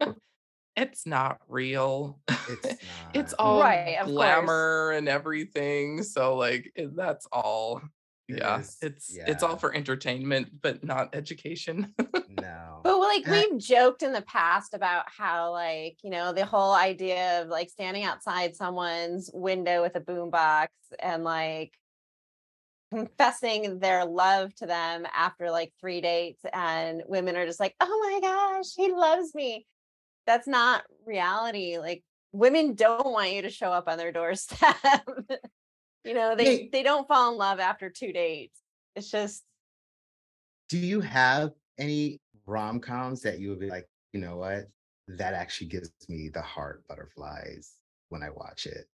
[0.76, 2.20] it's not real.
[2.28, 2.76] It's not.
[3.14, 4.14] it's all Right, of course.
[4.14, 6.02] glamour and everything.
[6.02, 7.82] So like that's all.
[8.32, 11.94] It yeah, is- it's it's all for entertainment, but not education.
[12.28, 12.80] no.
[12.82, 13.44] But like eh.
[13.50, 17.68] we've joked in the past about how like, you know, the whole idea of like
[17.70, 20.68] standing outside someone's window with a boombox
[20.98, 21.76] and like
[22.90, 28.20] confessing their love to them after like three dates and women are just like, "Oh
[28.22, 29.66] my gosh, he loves me."
[30.26, 31.78] That's not reality.
[31.78, 35.06] Like women don't want you to show up on their doorstep.
[36.04, 36.68] you know, they Hey.
[36.72, 38.60] they don't fall in love after two dates.
[38.96, 39.44] It's just
[40.68, 44.64] Do you have any rom coms that you would be like, you know what?
[45.08, 47.72] That actually gives me the heart butterflies
[48.08, 48.86] when I watch it.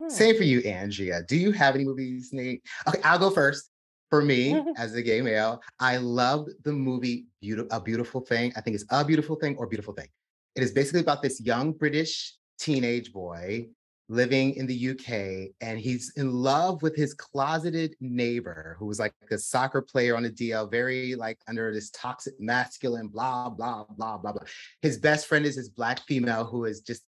[0.00, 0.08] hmm.
[0.08, 1.22] Same for you, Andrea.
[1.28, 2.62] Do you have any movies, Nate?
[2.86, 3.68] Okay, I'll go first.
[4.10, 8.52] For me, as a gay male, I loved the movie Beautiful, A Beautiful Thing.
[8.56, 10.08] I think it's A Beautiful Thing or Beautiful Thing.
[10.54, 13.68] It is basically about this young British teenage boy
[14.12, 19.14] living in the UK, and he's in love with his closeted neighbor, who was like
[19.30, 24.18] a soccer player on the DL, very like under this toxic masculine, blah, blah, blah,
[24.18, 24.42] blah, blah.
[24.82, 27.02] His best friend is his black female who is just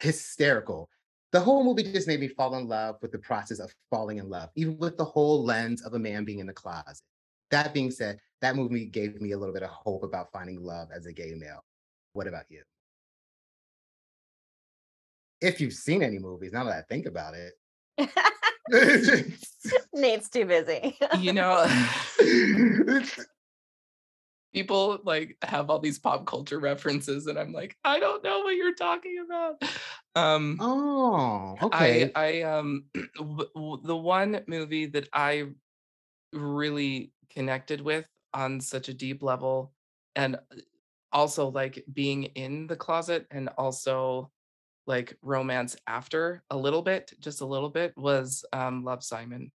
[0.00, 0.88] hysterical
[1.32, 4.28] the whole movie just made me fall in love with the process of falling in
[4.30, 7.02] love, even with the whole lens of a man being in the closet.
[7.50, 10.88] That being said, that movie gave me a little bit of hope about finding love
[10.94, 11.64] as a gay male.
[12.12, 12.62] What about you?
[15.40, 17.54] If you've seen any movies, now that I think about it.
[19.92, 20.96] Nate's too busy.
[21.18, 21.66] you know,
[24.54, 28.56] people like have all these pop culture references, and I'm like, I don't know what
[28.56, 29.62] you're talking about.
[30.14, 32.10] Um, oh, okay.
[32.14, 35.48] I I um w- w- the one movie that I
[36.32, 39.72] really connected with on such a deep level
[40.14, 40.38] and uh,
[41.12, 44.30] also like being in the closet and also
[44.86, 49.50] like romance after a little bit just a little bit was um love simon.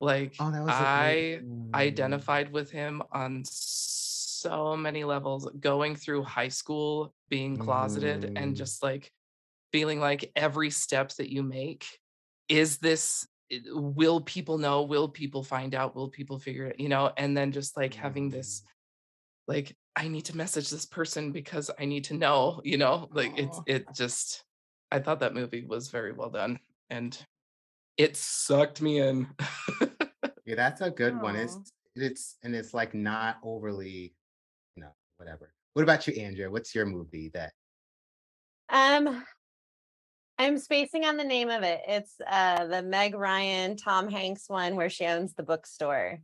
[0.00, 5.96] Like oh, that was a i great identified with him on so many levels going
[5.96, 8.56] through high school being closeted and Mhm.
[8.56, 9.10] just like
[9.72, 11.98] feeling like every step that you make
[12.48, 13.26] is this
[13.66, 14.82] will people know?
[14.82, 15.94] Will people find out?
[15.94, 17.12] Will people figure it you know?
[17.16, 18.62] And then just like having this
[19.48, 23.32] like i need to message this person because i need to know you know like
[23.36, 24.44] it's it just
[24.90, 26.58] i thought that movie was very well done
[26.90, 27.24] and
[27.98, 29.28] it sucked me in
[30.44, 31.36] Yeah, that's a good one.
[31.36, 31.56] It's
[31.94, 34.14] it's and it's like not overly,
[34.76, 35.52] you know, whatever.
[35.74, 36.50] What about you, Andrea?
[36.50, 37.52] What's your movie that
[38.68, 39.24] Um,
[40.38, 41.80] I'm spacing on the name of it.
[41.86, 46.18] It's uh the Meg Ryan, Tom Hanks one where she owns the bookstore.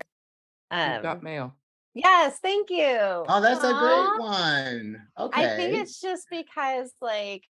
[0.73, 1.57] You've got Um, mail
[1.99, 2.97] yes, thank you.
[3.29, 5.03] Oh, that's a great one.
[5.19, 5.45] Okay.
[5.45, 7.45] I think it's just because like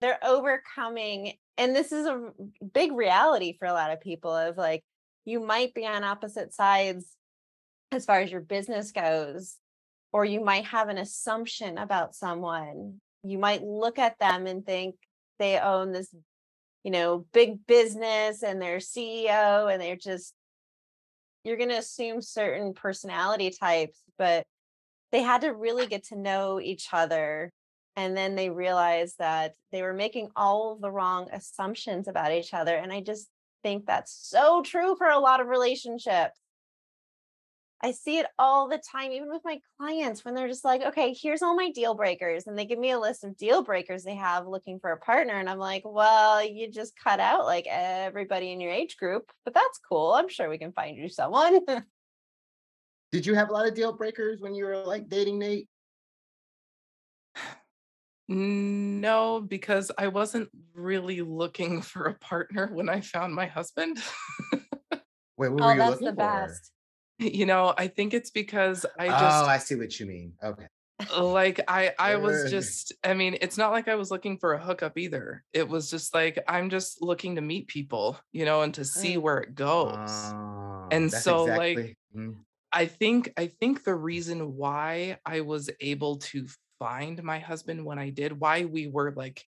[0.00, 2.30] they're overcoming, and this is a
[2.72, 4.84] big reality for a lot of people of like
[5.24, 7.06] you might be on opposite sides
[7.92, 9.56] as far as your business goes,
[10.12, 13.00] or you might have an assumption about someone.
[13.22, 14.94] You might look at them and think
[15.38, 16.14] they own this,
[16.84, 20.34] you know, big business and they're CEO and they're just
[21.44, 24.46] you're going to assume certain personality types, but
[25.12, 27.52] they had to really get to know each other.
[27.96, 32.76] And then they realized that they were making all the wrong assumptions about each other.
[32.76, 33.28] And I just
[33.62, 36.38] think that's so true for a lot of relationships.
[37.80, 41.14] I see it all the time, even with my clients, when they're just like, okay,
[41.14, 42.46] here's all my deal breakers.
[42.46, 45.34] And they give me a list of deal breakers they have looking for a partner.
[45.34, 49.54] And I'm like, well, you just cut out like everybody in your age group, but
[49.54, 50.12] that's cool.
[50.12, 51.60] I'm sure we can find you someone.
[53.12, 55.68] Did you have a lot of deal breakers when you were like dating Nate?
[58.26, 64.02] No, because I wasn't really looking for a partner when I found my husband.
[64.52, 65.02] Wait,
[65.36, 66.16] what were oh, you that's looking the for?
[66.16, 66.72] best.
[67.18, 69.44] You know, I think it's because I just.
[69.44, 70.32] oh, I see what you mean.
[70.42, 70.66] Okay.
[71.18, 74.58] like I I was just I mean, it's not like I was looking for a
[74.62, 75.44] hookup either.
[75.52, 79.16] It was just like I'm just looking to meet people, you know, and to see
[79.16, 79.94] where it goes.
[79.96, 82.36] Oh, And so, like, exactly- mm,
[82.72, 86.46] I think I think the reason why I was able to
[86.78, 89.44] find my husband when I did, why we were like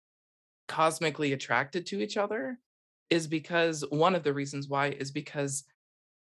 [0.68, 2.60] cosmically attracted to each other
[3.10, 5.64] is because one of the reasons why is because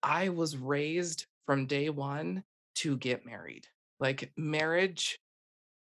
[0.03, 2.43] I was raised from day 1
[2.77, 3.67] to get married.
[3.99, 5.19] Like marriage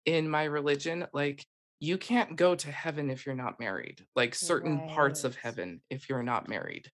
[0.05, 1.45] in my religion, like
[1.79, 4.05] you can't go to heaven if you're not married.
[4.15, 6.89] Like certain parts of heaven if you're not married.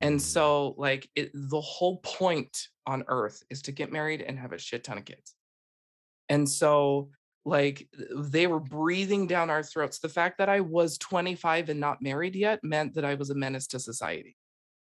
[0.00, 0.20] And Mm.
[0.20, 4.58] so, like, it, the whole point on earth is to get married and have a
[4.58, 5.36] shit ton of kids.
[6.28, 7.10] And so,
[7.44, 9.98] like they were breathing down our throats.
[9.98, 13.34] The fact that I was 25 and not married yet meant that I was a
[13.34, 14.36] menace to society.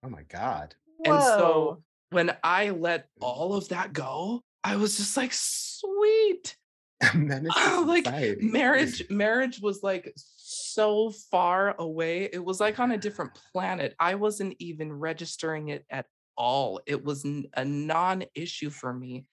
[0.02, 0.74] Oh my God.
[1.04, 6.56] And so when I let all of that go, I was just like, sweet.
[7.14, 8.06] like
[8.40, 12.28] marriage, marriage was like so far away.
[12.32, 13.94] It was like on a different planet.
[14.00, 16.80] I wasn't even registering it at all.
[16.86, 19.26] It was a non issue for me.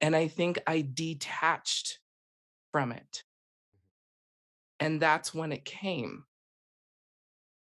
[0.00, 2.00] And I think I detached
[2.72, 3.22] from it.
[4.78, 6.24] And that's when it came,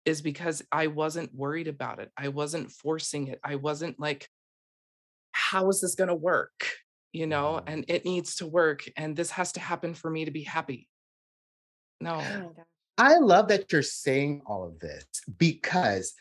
[0.06, 2.10] is because I wasn't worried about it.
[2.16, 3.40] I wasn't forcing it.
[3.44, 4.30] I wasn't like,
[5.52, 6.66] how is this going to work?
[7.12, 7.74] You know, mm-hmm.
[7.74, 8.90] and it needs to work.
[8.96, 10.88] And this has to happen for me to be happy.
[12.00, 12.22] No.
[12.24, 12.64] Oh
[12.98, 15.06] I love that you're saying all of this
[15.38, 16.14] because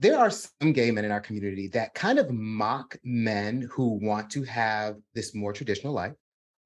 [0.00, 4.30] there are some gay men in our community that kind of mock men who want
[4.30, 6.12] to have this more traditional life,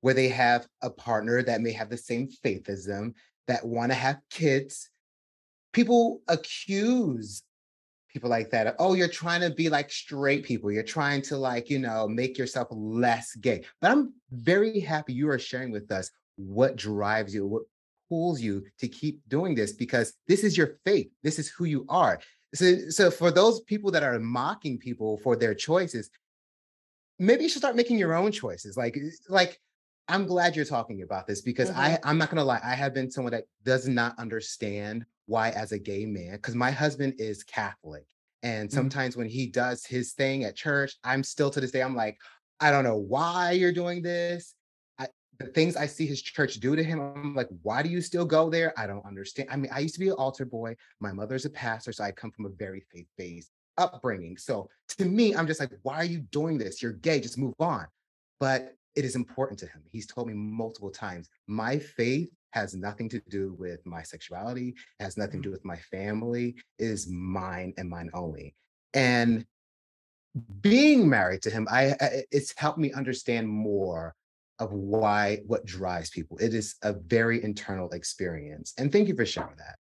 [0.01, 3.14] where they have a partner that may have the same faith as them,
[3.47, 4.91] that want to have kids.
[5.73, 7.43] People accuse
[8.09, 8.74] people like that.
[8.78, 10.72] Oh, you're trying to be like straight people.
[10.72, 13.64] You're trying to like, you know, make yourself less gay.
[13.80, 17.62] But I'm very happy you are sharing with us what drives you, what
[18.09, 21.11] pulls you to keep doing this because this is your faith.
[21.22, 22.20] This is who you are.
[22.54, 26.11] So, so for those people that are mocking people for their choices,
[27.18, 28.76] maybe you should start making your own choices.
[28.76, 28.96] Like,
[29.28, 29.61] like
[30.09, 31.80] I'm glad you're talking about this because mm-hmm.
[31.80, 35.70] I, I'm not gonna lie, I have been someone that does not understand why, as
[35.70, 38.05] a gay man, because my husband is Catholic.
[38.43, 38.76] And mm-hmm.
[38.76, 39.20] sometimes mm-hmm.
[39.20, 42.18] when he does his thing at church, I'm still to this day, I'm like,
[42.59, 44.55] I don't know why you're doing this
[45.39, 48.24] the things I see his church do to him, I'm like, why do you still
[48.24, 48.74] go there?
[48.76, 49.49] I don't understand.
[49.51, 50.76] I mean, I used to be an altar boy.
[51.01, 54.37] My mother's a pastor, so I come from a very faith-based upbringing.
[54.37, 54.68] So
[54.99, 56.83] to me, I'm just like, why are you doing this?
[56.83, 57.87] You're gay, just move on.
[58.41, 59.83] But it is important to him.
[59.93, 65.16] He's told me multiple times, my faith has nothing to do with my sexuality, has
[65.16, 65.55] nothing to do mm-hmm.
[65.55, 68.55] with my family, is mine and mine only.
[68.94, 69.44] And
[70.61, 71.96] being married to him, I
[72.30, 74.14] it's helped me understand more
[74.59, 76.36] of why what drives people.
[76.38, 78.74] It is a very internal experience.
[78.78, 79.76] And thank you for sharing that.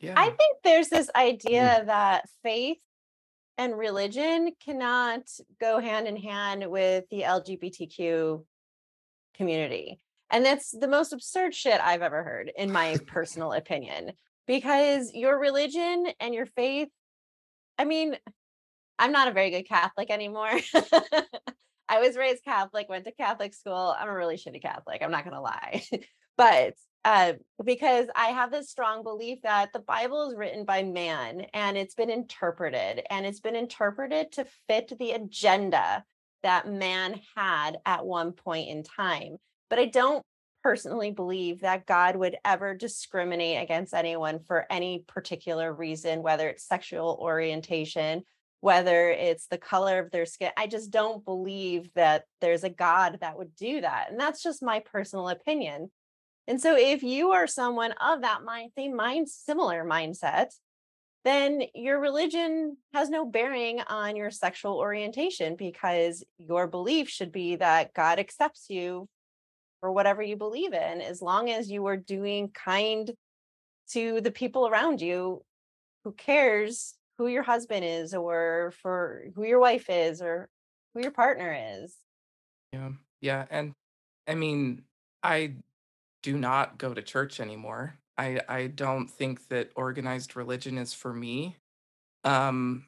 [0.00, 0.14] Yeah.
[0.16, 2.78] I think there's this idea that faith
[3.58, 5.22] and religion cannot
[5.60, 8.44] go hand in hand with the LGBTQ
[9.34, 10.00] community.
[10.30, 14.12] And that's the most absurd shit I've ever heard, in my personal opinion,
[14.46, 16.88] because your religion and your faith,
[17.78, 18.16] I mean,
[18.98, 20.50] I'm not a very good Catholic anymore.
[21.88, 23.94] I was raised Catholic, went to Catholic school.
[23.98, 25.00] I'm a really shitty Catholic.
[25.02, 25.82] I'm not going to lie.
[26.36, 26.74] but
[27.04, 31.78] uh, because I have this strong belief that the Bible is written by man and
[31.78, 36.04] it's been interpreted and it's been interpreted to fit the agenda
[36.42, 39.38] that man had at one point in time.
[39.70, 40.24] But I don't
[40.62, 46.66] personally believe that God would ever discriminate against anyone for any particular reason, whether it's
[46.66, 48.24] sexual orientation
[48.60, 50.50] whether it's the color of their skin.
[50.56, 54.10] I just don't believe that there's a God that would do that.
[54.10, 55.90] And that's just my personal opinion.
[56.48, 60.48] And so if you are someone of that mind, same mind, similar mindset,
[61.24, 67.56] then your religion has no bearing on your sexual orientation because your belief should be
[67.56, 69.08] that God accepts you
[69.80, 73.10] for whatever you believe in, as long as you are doing kind
[73.92, 75.42] to the people around you.
[76.04, 80.48] Who cares who your husband is or for who your wife is or
[80.94, 81.96] who your partner is.
[82.72, 82.90] Yeah.
[83.20, 83.44] Yeah.
[83.50, 83.72] And
[84.26, 84.82] I mean,
[85.22, 85.54] I
[86.22, 87.98] do not go to church anymore.
[88.16, 91.56] I, I don't think that organized religion is for me.
[92.24, 92.86] Um,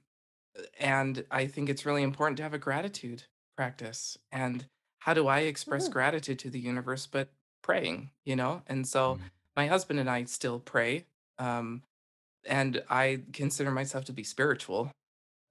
[0.79, 3.25] and I think it's really important to have a gratitude
[3.57, 4.17] practice.
[4.33, 4.67] And
[5.01, 5.93] how do I express mm.
[5.93, 7.29] gratitude to the universe but
[7.63, 8.63] praying, you know?
[8.67, 9.21] And so mm.
[9.57, 11.05] my husband and I still pray.
[11.39, 11.83] Um,
[12.47, 14.91] and I consider myself to be spiritual.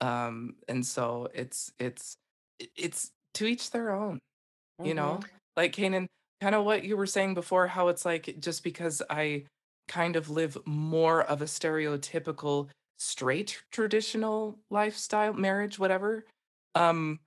[0.02, 2.16] Um, and so it's it's
[2.76, 4.20] it's to each their own,
[4.84, 5.20] you know.
[5.22, 5.36] Mm-hmm.
[5.58, 6.08] Like Canaan,
[6.42, 9.44] kind of what you were saying before, how it's like just because I
[9.88, 16.26] kind of live more of a stereotypical straight traditional lifestyle, marriage, whatever.
[16.76, 17.20] Um,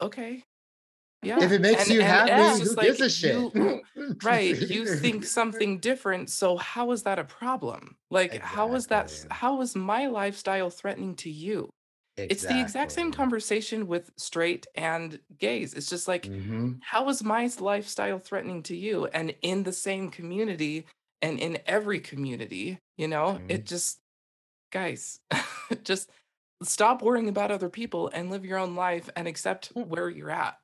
[0.00, 0.42] okay,
[1.22, 1.42] yeah.
[1.42, 3.54] If it makes and, you and happy, who like, gives a shit?
[3.54, 3.82] You,
[4.24, 4.58] right.
[4.58, 6.30] You think something different.
[6.30, 7.96] So how is that a problem?
[8.10, 8.56] Like, exactly.
[8.56, 11.70] how is that how is my lifestyle threatening to you?
[12.16, 12.34] Exactly.
[12.34, 15.72] It's the exact same conversation with straight and gays.
[15.72, 16.72] It's just like, mm-hmm.
[16.82, 19.06] how is my lifestyle threatening to you?
[19.06, 20.86] And in the same community
[21.22, 23.46] and in every community, you know, mm-hmm.
[23.48, 23.98] it just,
[24.70, 25.20] guys,
[25.84, 26.10] just
[26.62, 29.86] stop worrying about other people and live your own life and accept mm.
[29.86, 30.56] where you're at.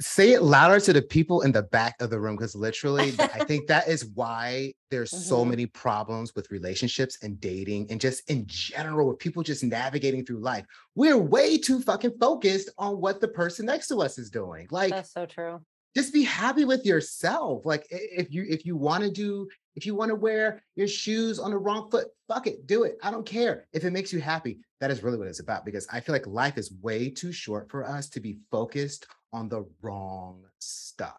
[0.00, 3.44] Say it louder to the people in the back of the room because literally i
[3.44, 5.22] think that is why there's mm-hmm.
[5.22, 10.24] so many problems with relationships and dating and just in general with people just navigating
[10.24, 10.64] through life.
[10.94, 14.90] We're way too fucking focused on what the person next to us is doing like
[14.90, 15.60] that's so true.
[15.96, 19.94] just be happy with yourself like if you if you want to do if you
[19.94, 23.26] want to wear your shoes on the wrong foot fuck it do it i don't
[23.26, 23.66] care.
[23.72, 26.26] If it makes you happy that is really what it's about because i feel like
[26.26, 31.18] life is way too short for us to be focused on the wrong stuff.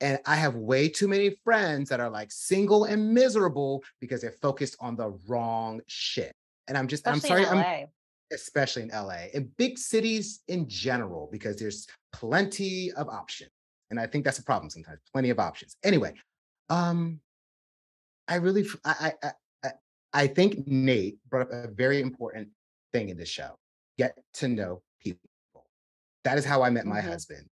[0.00, 4.38] And I have way too many friends that are like single and miserable because they're
[4.42, 6.32] focused on the wrong shit.
[6.68, 7.88] And I'm just, especially I'm sorry, I'm
[8.32, 13.50] especially in LA and big cities in general, because there's plenty of options.
[13.90, 15.76] And I think that's a problem sometimes, plenty of options.
[15.82, 16.14] Anyway,
[16.70, 17.20] um,
[18.28, 19.30] I really, I, I,
[19.64, 19.70] I,
[20.12, 22.48] I think Nate brought up a very important
[22.92, 23.56] thing in this show
[23.98, 25.28] get to know people.
[26.24, 27.08] That is how I met my mm-hmm.
[27.08, 27.46] husband.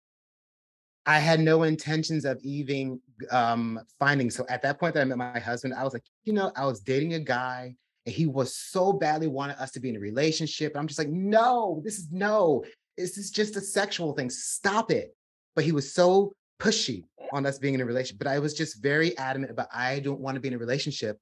[1.06, 3.00] I had no intentions of even
[3.30, 4.30] um, finding.
[4.30, 6.66] So at that point that I met my husband, I was like, you know, I
[6.66, 7.74] was dating a guy
[8.06, 10.76] and he was so badly wanted us to be in a relationship.
[10.76, 12.64] I'm just like, no, this is no,
[12.96, 14.30] this is just a sexual thing.
[14.30, 15.14] Stop it.
[15.56, 18.18] But he was so pushy on us being in a relationship.
[18.18, 21.18] But I was just very adamant about I don't want to be in a relationship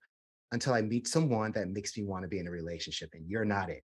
[0.52, 3.10] until I meet someone that makes me want to be in a relationship.
[3.12, 3.82] And you're not it.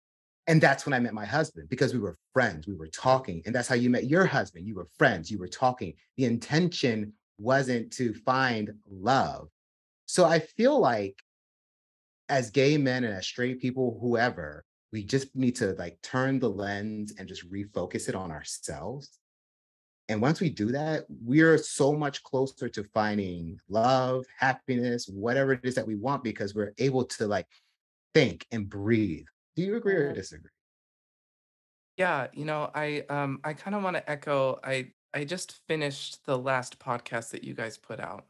[0.47, 3.41] And that's when I met my husband because we were friends, we were talking.
[3.45, 4.67] And that's how you met your husband.
[4.67, 5.93] You were friends, you were talking.
[6.17, 9.49] The intention wasn't to find love.
[10.07, 11.15] So I feel like
[12.27, 16.49] as gay men and as straight people, whoever, we just need to like turn the
[16.49, 19.19] lens and just refocus it on ourselves.
[20.09, 25.61] And once we do that, we're so much closer to finding love, happiness, whatever it
[25.63, 27.47] is that we want, because we're able to like
[28.13, 29.25] think and breathe
[29.55, 30.49] do you agree or disagree?
[31.97, 36.25] Yeah, you know, I um I kind of want to echo I I just finished
[36.25, 38.25] the last podcast that you guys put out.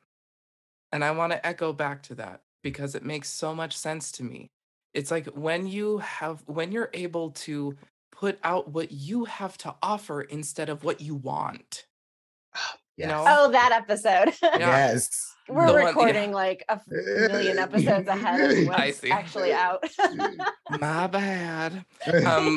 [0.92, 4.24] And I want to echo back to that because it makes so much sense to
[4.24, 4.52] me.
[4.94, 7.78] It's like when you have when you're able to
[8.12, 11.88] put out what you have to offer instead of what you want.
[13.02, 13.26] You know?
[13.28, 14.34] Oh, that episode.
[14.42, 14.60] Yeah.
[14.60, 15.36] Yes.
[15.48, 16.52] We're the recording one, yeah.
[16.52, 19.84] like a million episodes ahead of what's actually out.
[20.80, 21.86] My bad.
[22.26, 22.56] Um,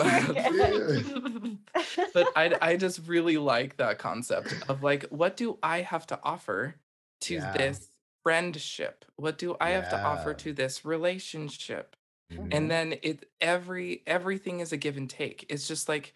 [2.13, 6.21] but I, I just really like that concept of like, what do I have to
[6.23, 6.75] offer
[7.23, 7.53] to yeah.
[7.57, 7.89] this
[8.23, 9.05] friendship?
[9.17, 9.81] What do I yeah.
[9.81, 11.97] have to offer to this relationship?
[12.33, 12.49] Mm-hmm.
[12.53, 15.47] And then it every everything is a give and take.
[15.49, 16.15] It's just like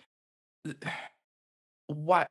[1.86, 2.28] what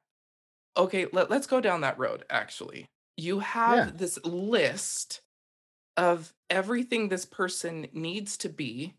[0.78, 2.86] okay, let, let's go down that road actually.
[3.18, 3.92] You have yeah.
[3.96, 5.22] this list
[5.98, 8.94] of everything this person needs to be.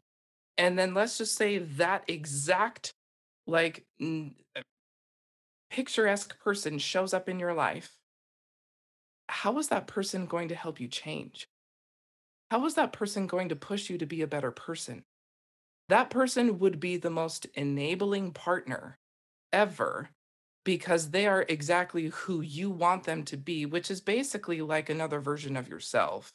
[0.59, 2.93] And then let's just say that exact,
[3.47, 4.63] like, n- uh,
[5.71, 7.97] picturesque person shows up in your life.
[9.29, 11.47] How is that person going to help you change?
[12.51, 15.05] How is that person going to push you to be a better person?
[15.89, 18.99] That person would be the most enabling partner
[19.53, 20.11] ever
[20.65, 25.21] because they are exactly who you want them to be, which is basically like another
[25.21, 26.33] version of yourself.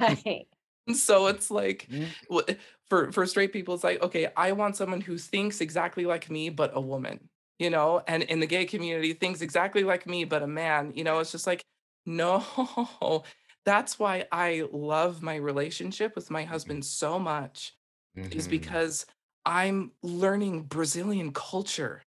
[0.00, 0.46] right.
[0.94, 2.52] So it's like mm-hmm.
[2.88, 6.48] for for straight people, it's like, okay, I want someone who thinks exactly like me,
[6.48, 10.44] but a woman, you know, and in the gay community thinks exactly like me, but
[10.44, 11.64] a man, you know, it's just like,
[12.06, 13.24] no,
[13.64, 17.74] that's why I love my relationship with my husband so much,
[18.16, 18.30] mm-hmm.
[18.38, 19.06] is because
[19.44, 22.02] I'm learning Brazilian culture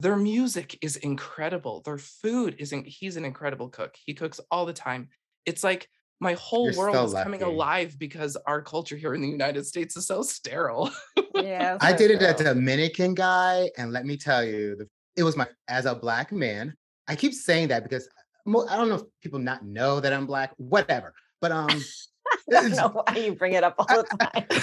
[0.00, 1.82] their music is incredible.
[1.84, 3.96] Their food is in, he's an incredible cook.
[4.04, 5.08] He cooks all the time.
[5.44, 5.88] It's like
[6.20, 7.24] my whole You're world is lucky.
[7.24, 10.90] coming alive because our culture here in the United States is so sterile.
[11.34, 11.78] yeah.
[11.80, 15.46] I did it a Dominican guy, and let me tell you, the, it was my
[15.68, 16.74] as a black man.
[17.08, 18.08] I keep saying that because
[18.46, 21.14] I don't know if people not know that I'm black, whatever.
[21.40, 24.62] But um, I don't know why you bring it up all the time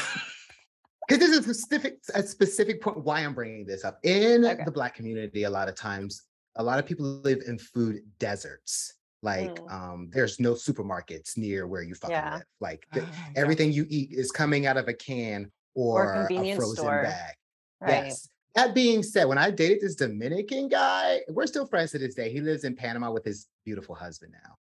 [1.08, 4.00] because there's a specific a specific point why I'm bringing this up.
[4.04, 4.64] In okay.
[4.64, 6.24] the Black community, a lot of times,
[6.56, 8.94] a lot of people live in food deserts.
[9.22, 9.72] Like, mm.
[9.72, 12.36] um, there's no supermarkets near where you fucking yeah.
[12.36, 12.44] live.
[12.60, 16.56] Like, the, oh, everything you eat is coming out of a can or, or a
[16.56, 17.04] frozen store.
[17.04, 17.34] bag.
[17.82, 18.06] Right.
[18.06, 18.28] Yes.
[18.54, 22.32] That being said, when I dated this Dominican guy, we're still friends to this day.
[22.32, 24.56] He lives in Panama with his beautiful husband now.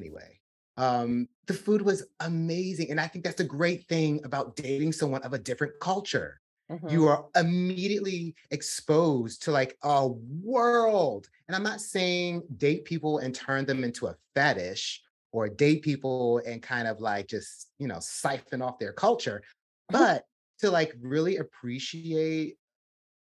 [0.00, 0.40] Anyway,
[0.78, 2.90] um, the food was amazing.
[2.90, 6.40] And I think that's a great thing about dating someone of a different culture.
[6.70, 6.88] Mm-hmm.
[6.88, 11.28] You are immediately exposed to like a world.
[11.48, 15.02] And I'm not saying date people and turn them into a fetish
[15.32, 19.42] or date people and kind of like just, you know, siphon off their culture,
[19.90, 20.04] mm-hmm.
[20.04, 20.24] but
[20.60, 22.56] to like really appreciate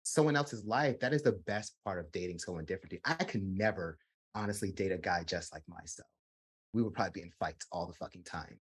[0.03, 3.01] someone else's life, that is the best part of dating someone differently.
[3.05, 3.99] I can never
[4.35, 6.09] honestly date a guy just like myself.
[6.73, 8.59] We would probably be in fights all the fucking time,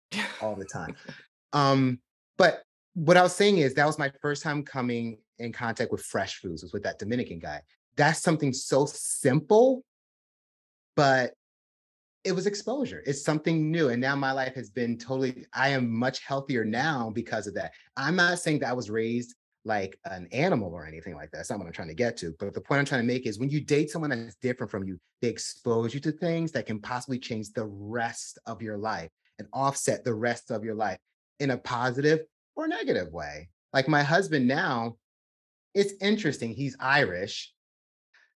[0.41, 0.97] all the time.
[1.53, 2.01] um,
[2.39, 2.63] but
[2.95, 6.37] what I was saying is that was my first time coming in contact with fresh
[6.37, 7.61] foods, was with that Dominican guy.
[7.97, 9.85] That's something so simple,
[10.97, 11.35] but
[12.25, 13.03] it was exposure.
[13.07, 13.89] It's something new.
[13.89, 17.73] And now my life has been totally, I am much healthier now because of that.
[17.97, 19.35] I'm not saying that I was raised
[19.65, 21.39] like an animal or anything like that.
[21.39, 22.35] That's not what I'm trying to get to.
[22.39, 24.85] But the point I'm trying to make is when you date someone that's different from
[24.85, 29.11] you, they expose you to things that can possibly change the rest of your life
[29.39, 30.99] and offset the rest of your life
[31.41, 32.21] in a positive
[32.57, 33.49] or negative way.
[33.73, 34.97] Like my husband now,
[35.75, 36.53] it's interesting.
[36.53, 37.53] He's Irish.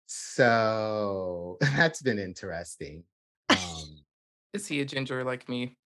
[0.06, 3.04] So that's been interesting.
[3.50, 4.04] Um,
[4.52, 5.76] Is he a ginger like me?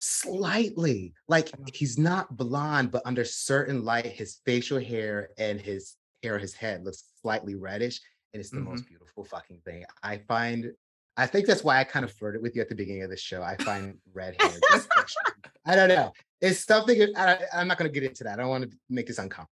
[0.00, 1.14] Slightly.
[1.28, 6.54] Like he's not blonde, but under certain light, his facial hair and his hair, his
[6.54, 8.00] head looks slightly reddish.
[8.32, 8.70] And it's the mm-hmm.
[8.70, 9.84] most beautiful fucking thing.
[10.02, 10.72] I find
[11.18, 13.16] I think that's why I kind of flirted with you at the beginning of the
[13.16, 13.42] show.
[13.42, 14.52] I find red hair.
[15.66, 16.12] I don't know.
[16.40, 17.12] It's something.
[17.16, 18.34] I, am not going to get into that.
[18.34, 19.50] I don't want to make this uncomfortable.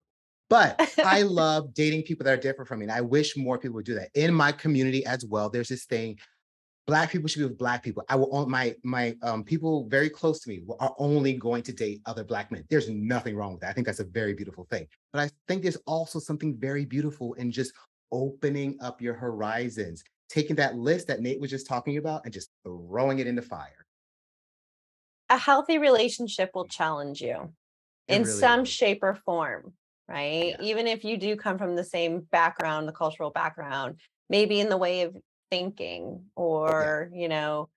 [0.48, 2.86] But I love dating people that are different from me.
[2.86, 4.10] And I wish more people would do that.
[4.14, 6.20] In my community as well, there's this thing
[6.88, 8.04] black people should be with black people.
[8.10, 12.02] I will my my um, people very close to me are only going to date
[12.06, 12.64] other black men.
[12.70, 13.70] There's nothing wrong with that.
[13.70, 14.88] I think that's a very beautiful thing.
[15.12, 17.74] But I think there's also something very beautiful in just
[18.12, 22.50] opening up your horizons, taking that list that Nate was just talking about and just
[22.64, 23.86] throwing it in the fire.
[25.30, 27.54] A healthy relationship will challenge you
[28.08, 28.66] it in really some will.
[28.66, 29.74] shape or form,
[30.08, 30.56] right?
[30.60, 30.62] Yeah.
[30.62, 34.78] Even if you do come from the same background, the cultural background, maybe in the
[34.78, 35.18] way of
[35.56, 37.22] thinking or yeah.
[37.22, 37.70] you know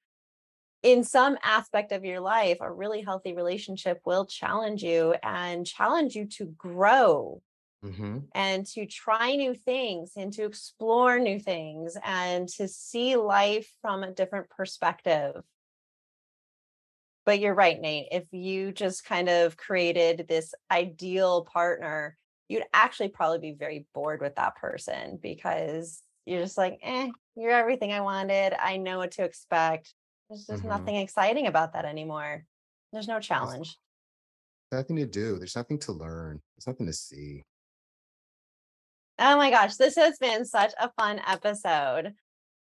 [0.82, 6.14] in some aspect of your life a really healthy relationship will challenge you and challenge
[6.14, 7.40] you to grow
[7.84, 8.18] mm-hmm.
[8.34, 14.02] and to try new things and to explore new things and to see life from
[14.02, 15.42] a different perspective
[17.24, 22.16] but you're right nate if you just kind of created this ideal partner
[22.48, 27.50] you'd actually probably be very bored with that person because you're just like, eh, you're
[27.50, 28.52] everything I wanted.
[28.60, 29.94] I know what to expect.
[30.28, 30.68] There's just mm-hmm.
[30.68, 32.44] nothing exciting about that anymore.
[32.92, 33.78] There's no challenge.
[34.70, 35.38] There's nothing to do.
[35.38, 36.40] There's nothing to learn.
[36.56, 37.42] There's nothing to see.
[39.18, 42.14] Oh my gosh, this has been such a fun episode.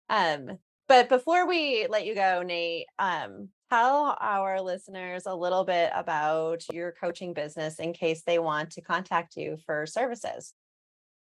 [0.10, 0.58] Um,
[0.88, 6.64] but before we let you go, Nate, um, tell our listeners a little bit about
[6.72, 10.54] your coaching business in case they want to contact you for services.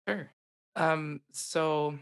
[0.07, 0.31] Sure.
[0.75, 1.97] Um, so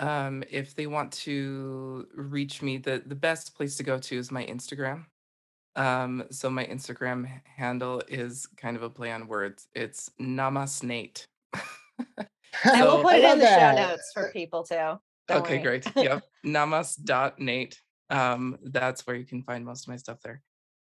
[0.00, 4.32] um, if they want to reach me, the the best place to go to is
[4.32, 5.04] my Instagram.
[5.76, 9.68] Um, so my Instagram handle is kind of a play on words.
[9.74, 11.24] It's Namasnate.
[11.54, 12.26] and
[12.64, 13.76] we'll put it in the that.
[13.76, 14.98] show notes for people too.
[15.28, 15.80] Don't okay, worry.
[15.80, 15.96] great.
[15.96, 16.24] Yep.
[16.44, 17.80] Namas.nate.
[18.08, 20.42] Um, that's where you can find most of my stuff there.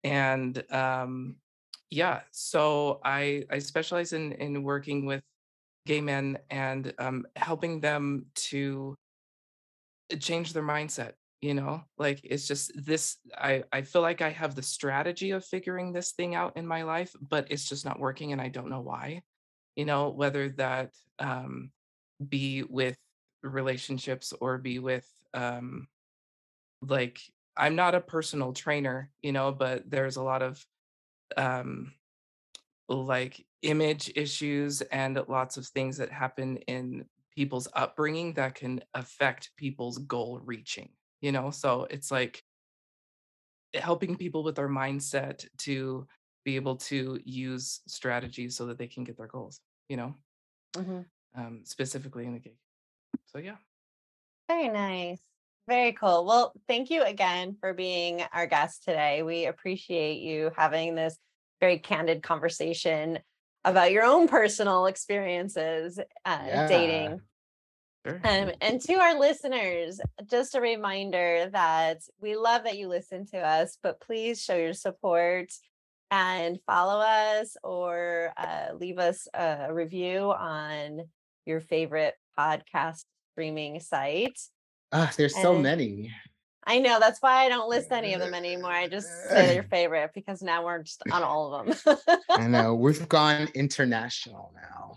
[0.02, 1.36] And um,
[1.90, 5.22] yeah, so I I specialize in in working with
[5.86, 8.94] gay men and um, helping them to
[10.18, 11.82] change their mindset you know?
[11.96, 16.12] Like it's just this i i feel like i have the strategy of figuring this
[16.12, 19.22] thing out in my life but it's just not working and i don't know why
[19.76, 20.10] you know?
[20.10, 21.70] Whether that um
[22.28, 22.98] be with
[23.42, 25.88] relationships or be with um
[26.82, 27.20] like
[27.56, 30.62] i'm not a personal trainer you know but there's a lot of
[31.38, 31.92] um
[32.88, 37.06] like image issues and lots of things that happen in
[37.40, 40.90] people's upbringing that can affect people's goal reaching
[41.22, 41.50] you know?
[41.50, 42.42] So it's like
[43.72, 46.06] helping people with their mindset to
[46.44, 50.14] be able to use strategies so that they can get their goals you know?
[50.76, 51.00] Mm-hmm.
[51.34, 52.58] um, specifically in the gig.
[53.26, 53.56] So yeah.
[54.46, 55.20] Very nice.
[55.66, 56.26] Very cool.
[56.26, 59.22] Well thank you again for being our guest today.
[59.22, 61.16] We appreciate you having this
[61.58, 63.18] very candid conversation
[63.64, 66.68] about your own personal experiences uh, yeah.
[66.68, 67.20] dating.
[68.06, 68.20] Sure.
[68.24, 73.38] Um, and to our listeners, just a reminder that we love that you listen to
[73.38, 75.52] us, but please show your support
[76.10, 81.02] and follow us or uh, leave us a review on
[81.44, 84.38] your favorite podcast streaming site.
[84.92, 86.10] Ah, there's and, so many.
[86.66, 88.72] I know that's why I don't list any of them anymore.
[88.72, 92.16] I just say your favorite because now we're just on all of them.
[92.30, 94.96] I know we've gone international now.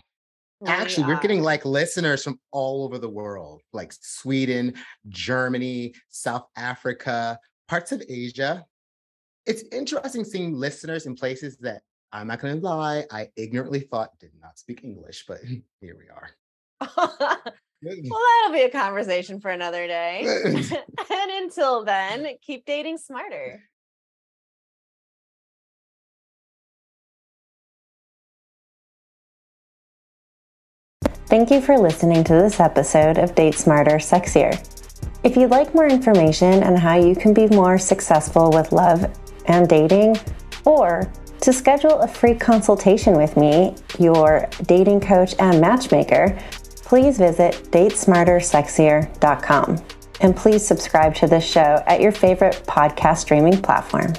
[0.66, 4.74] Actually, we're getting like listeners from all over the world, like Sweden,
[5.08, 7.38] Germany, South Africa,
[7.68, 8.64] parts of Asia.
[9.46, 11.82] It's interesting seeing listeners in places that
[12.12, 15.40] I'm not going to lie, I ignorantly thought did not speak English, but
[15.80, 17.42] here we are.
[17.84, 18.08] Mm.
[18.08, 20.24] well, that'll be a conversation for another day.
[20.46, 23.62] and until then, keep dating smarter.
[31.34, 34.56] Thank you for listening to this episode of Date Smarter Sexier.
[35.24, 39.10] If you'd like more information on how you can be more successful with love
[39.46, 40.16] and dating,
[40.64, 41.10] or
[41.40, 46.38] to schedule a free consultation with me, your dating coach and matchmaker,
[46.84, 49.82] please visit datesmartersexier.com.
[50.20, 54.12] And please subscribe to this show at your favorite podcast streaming platform.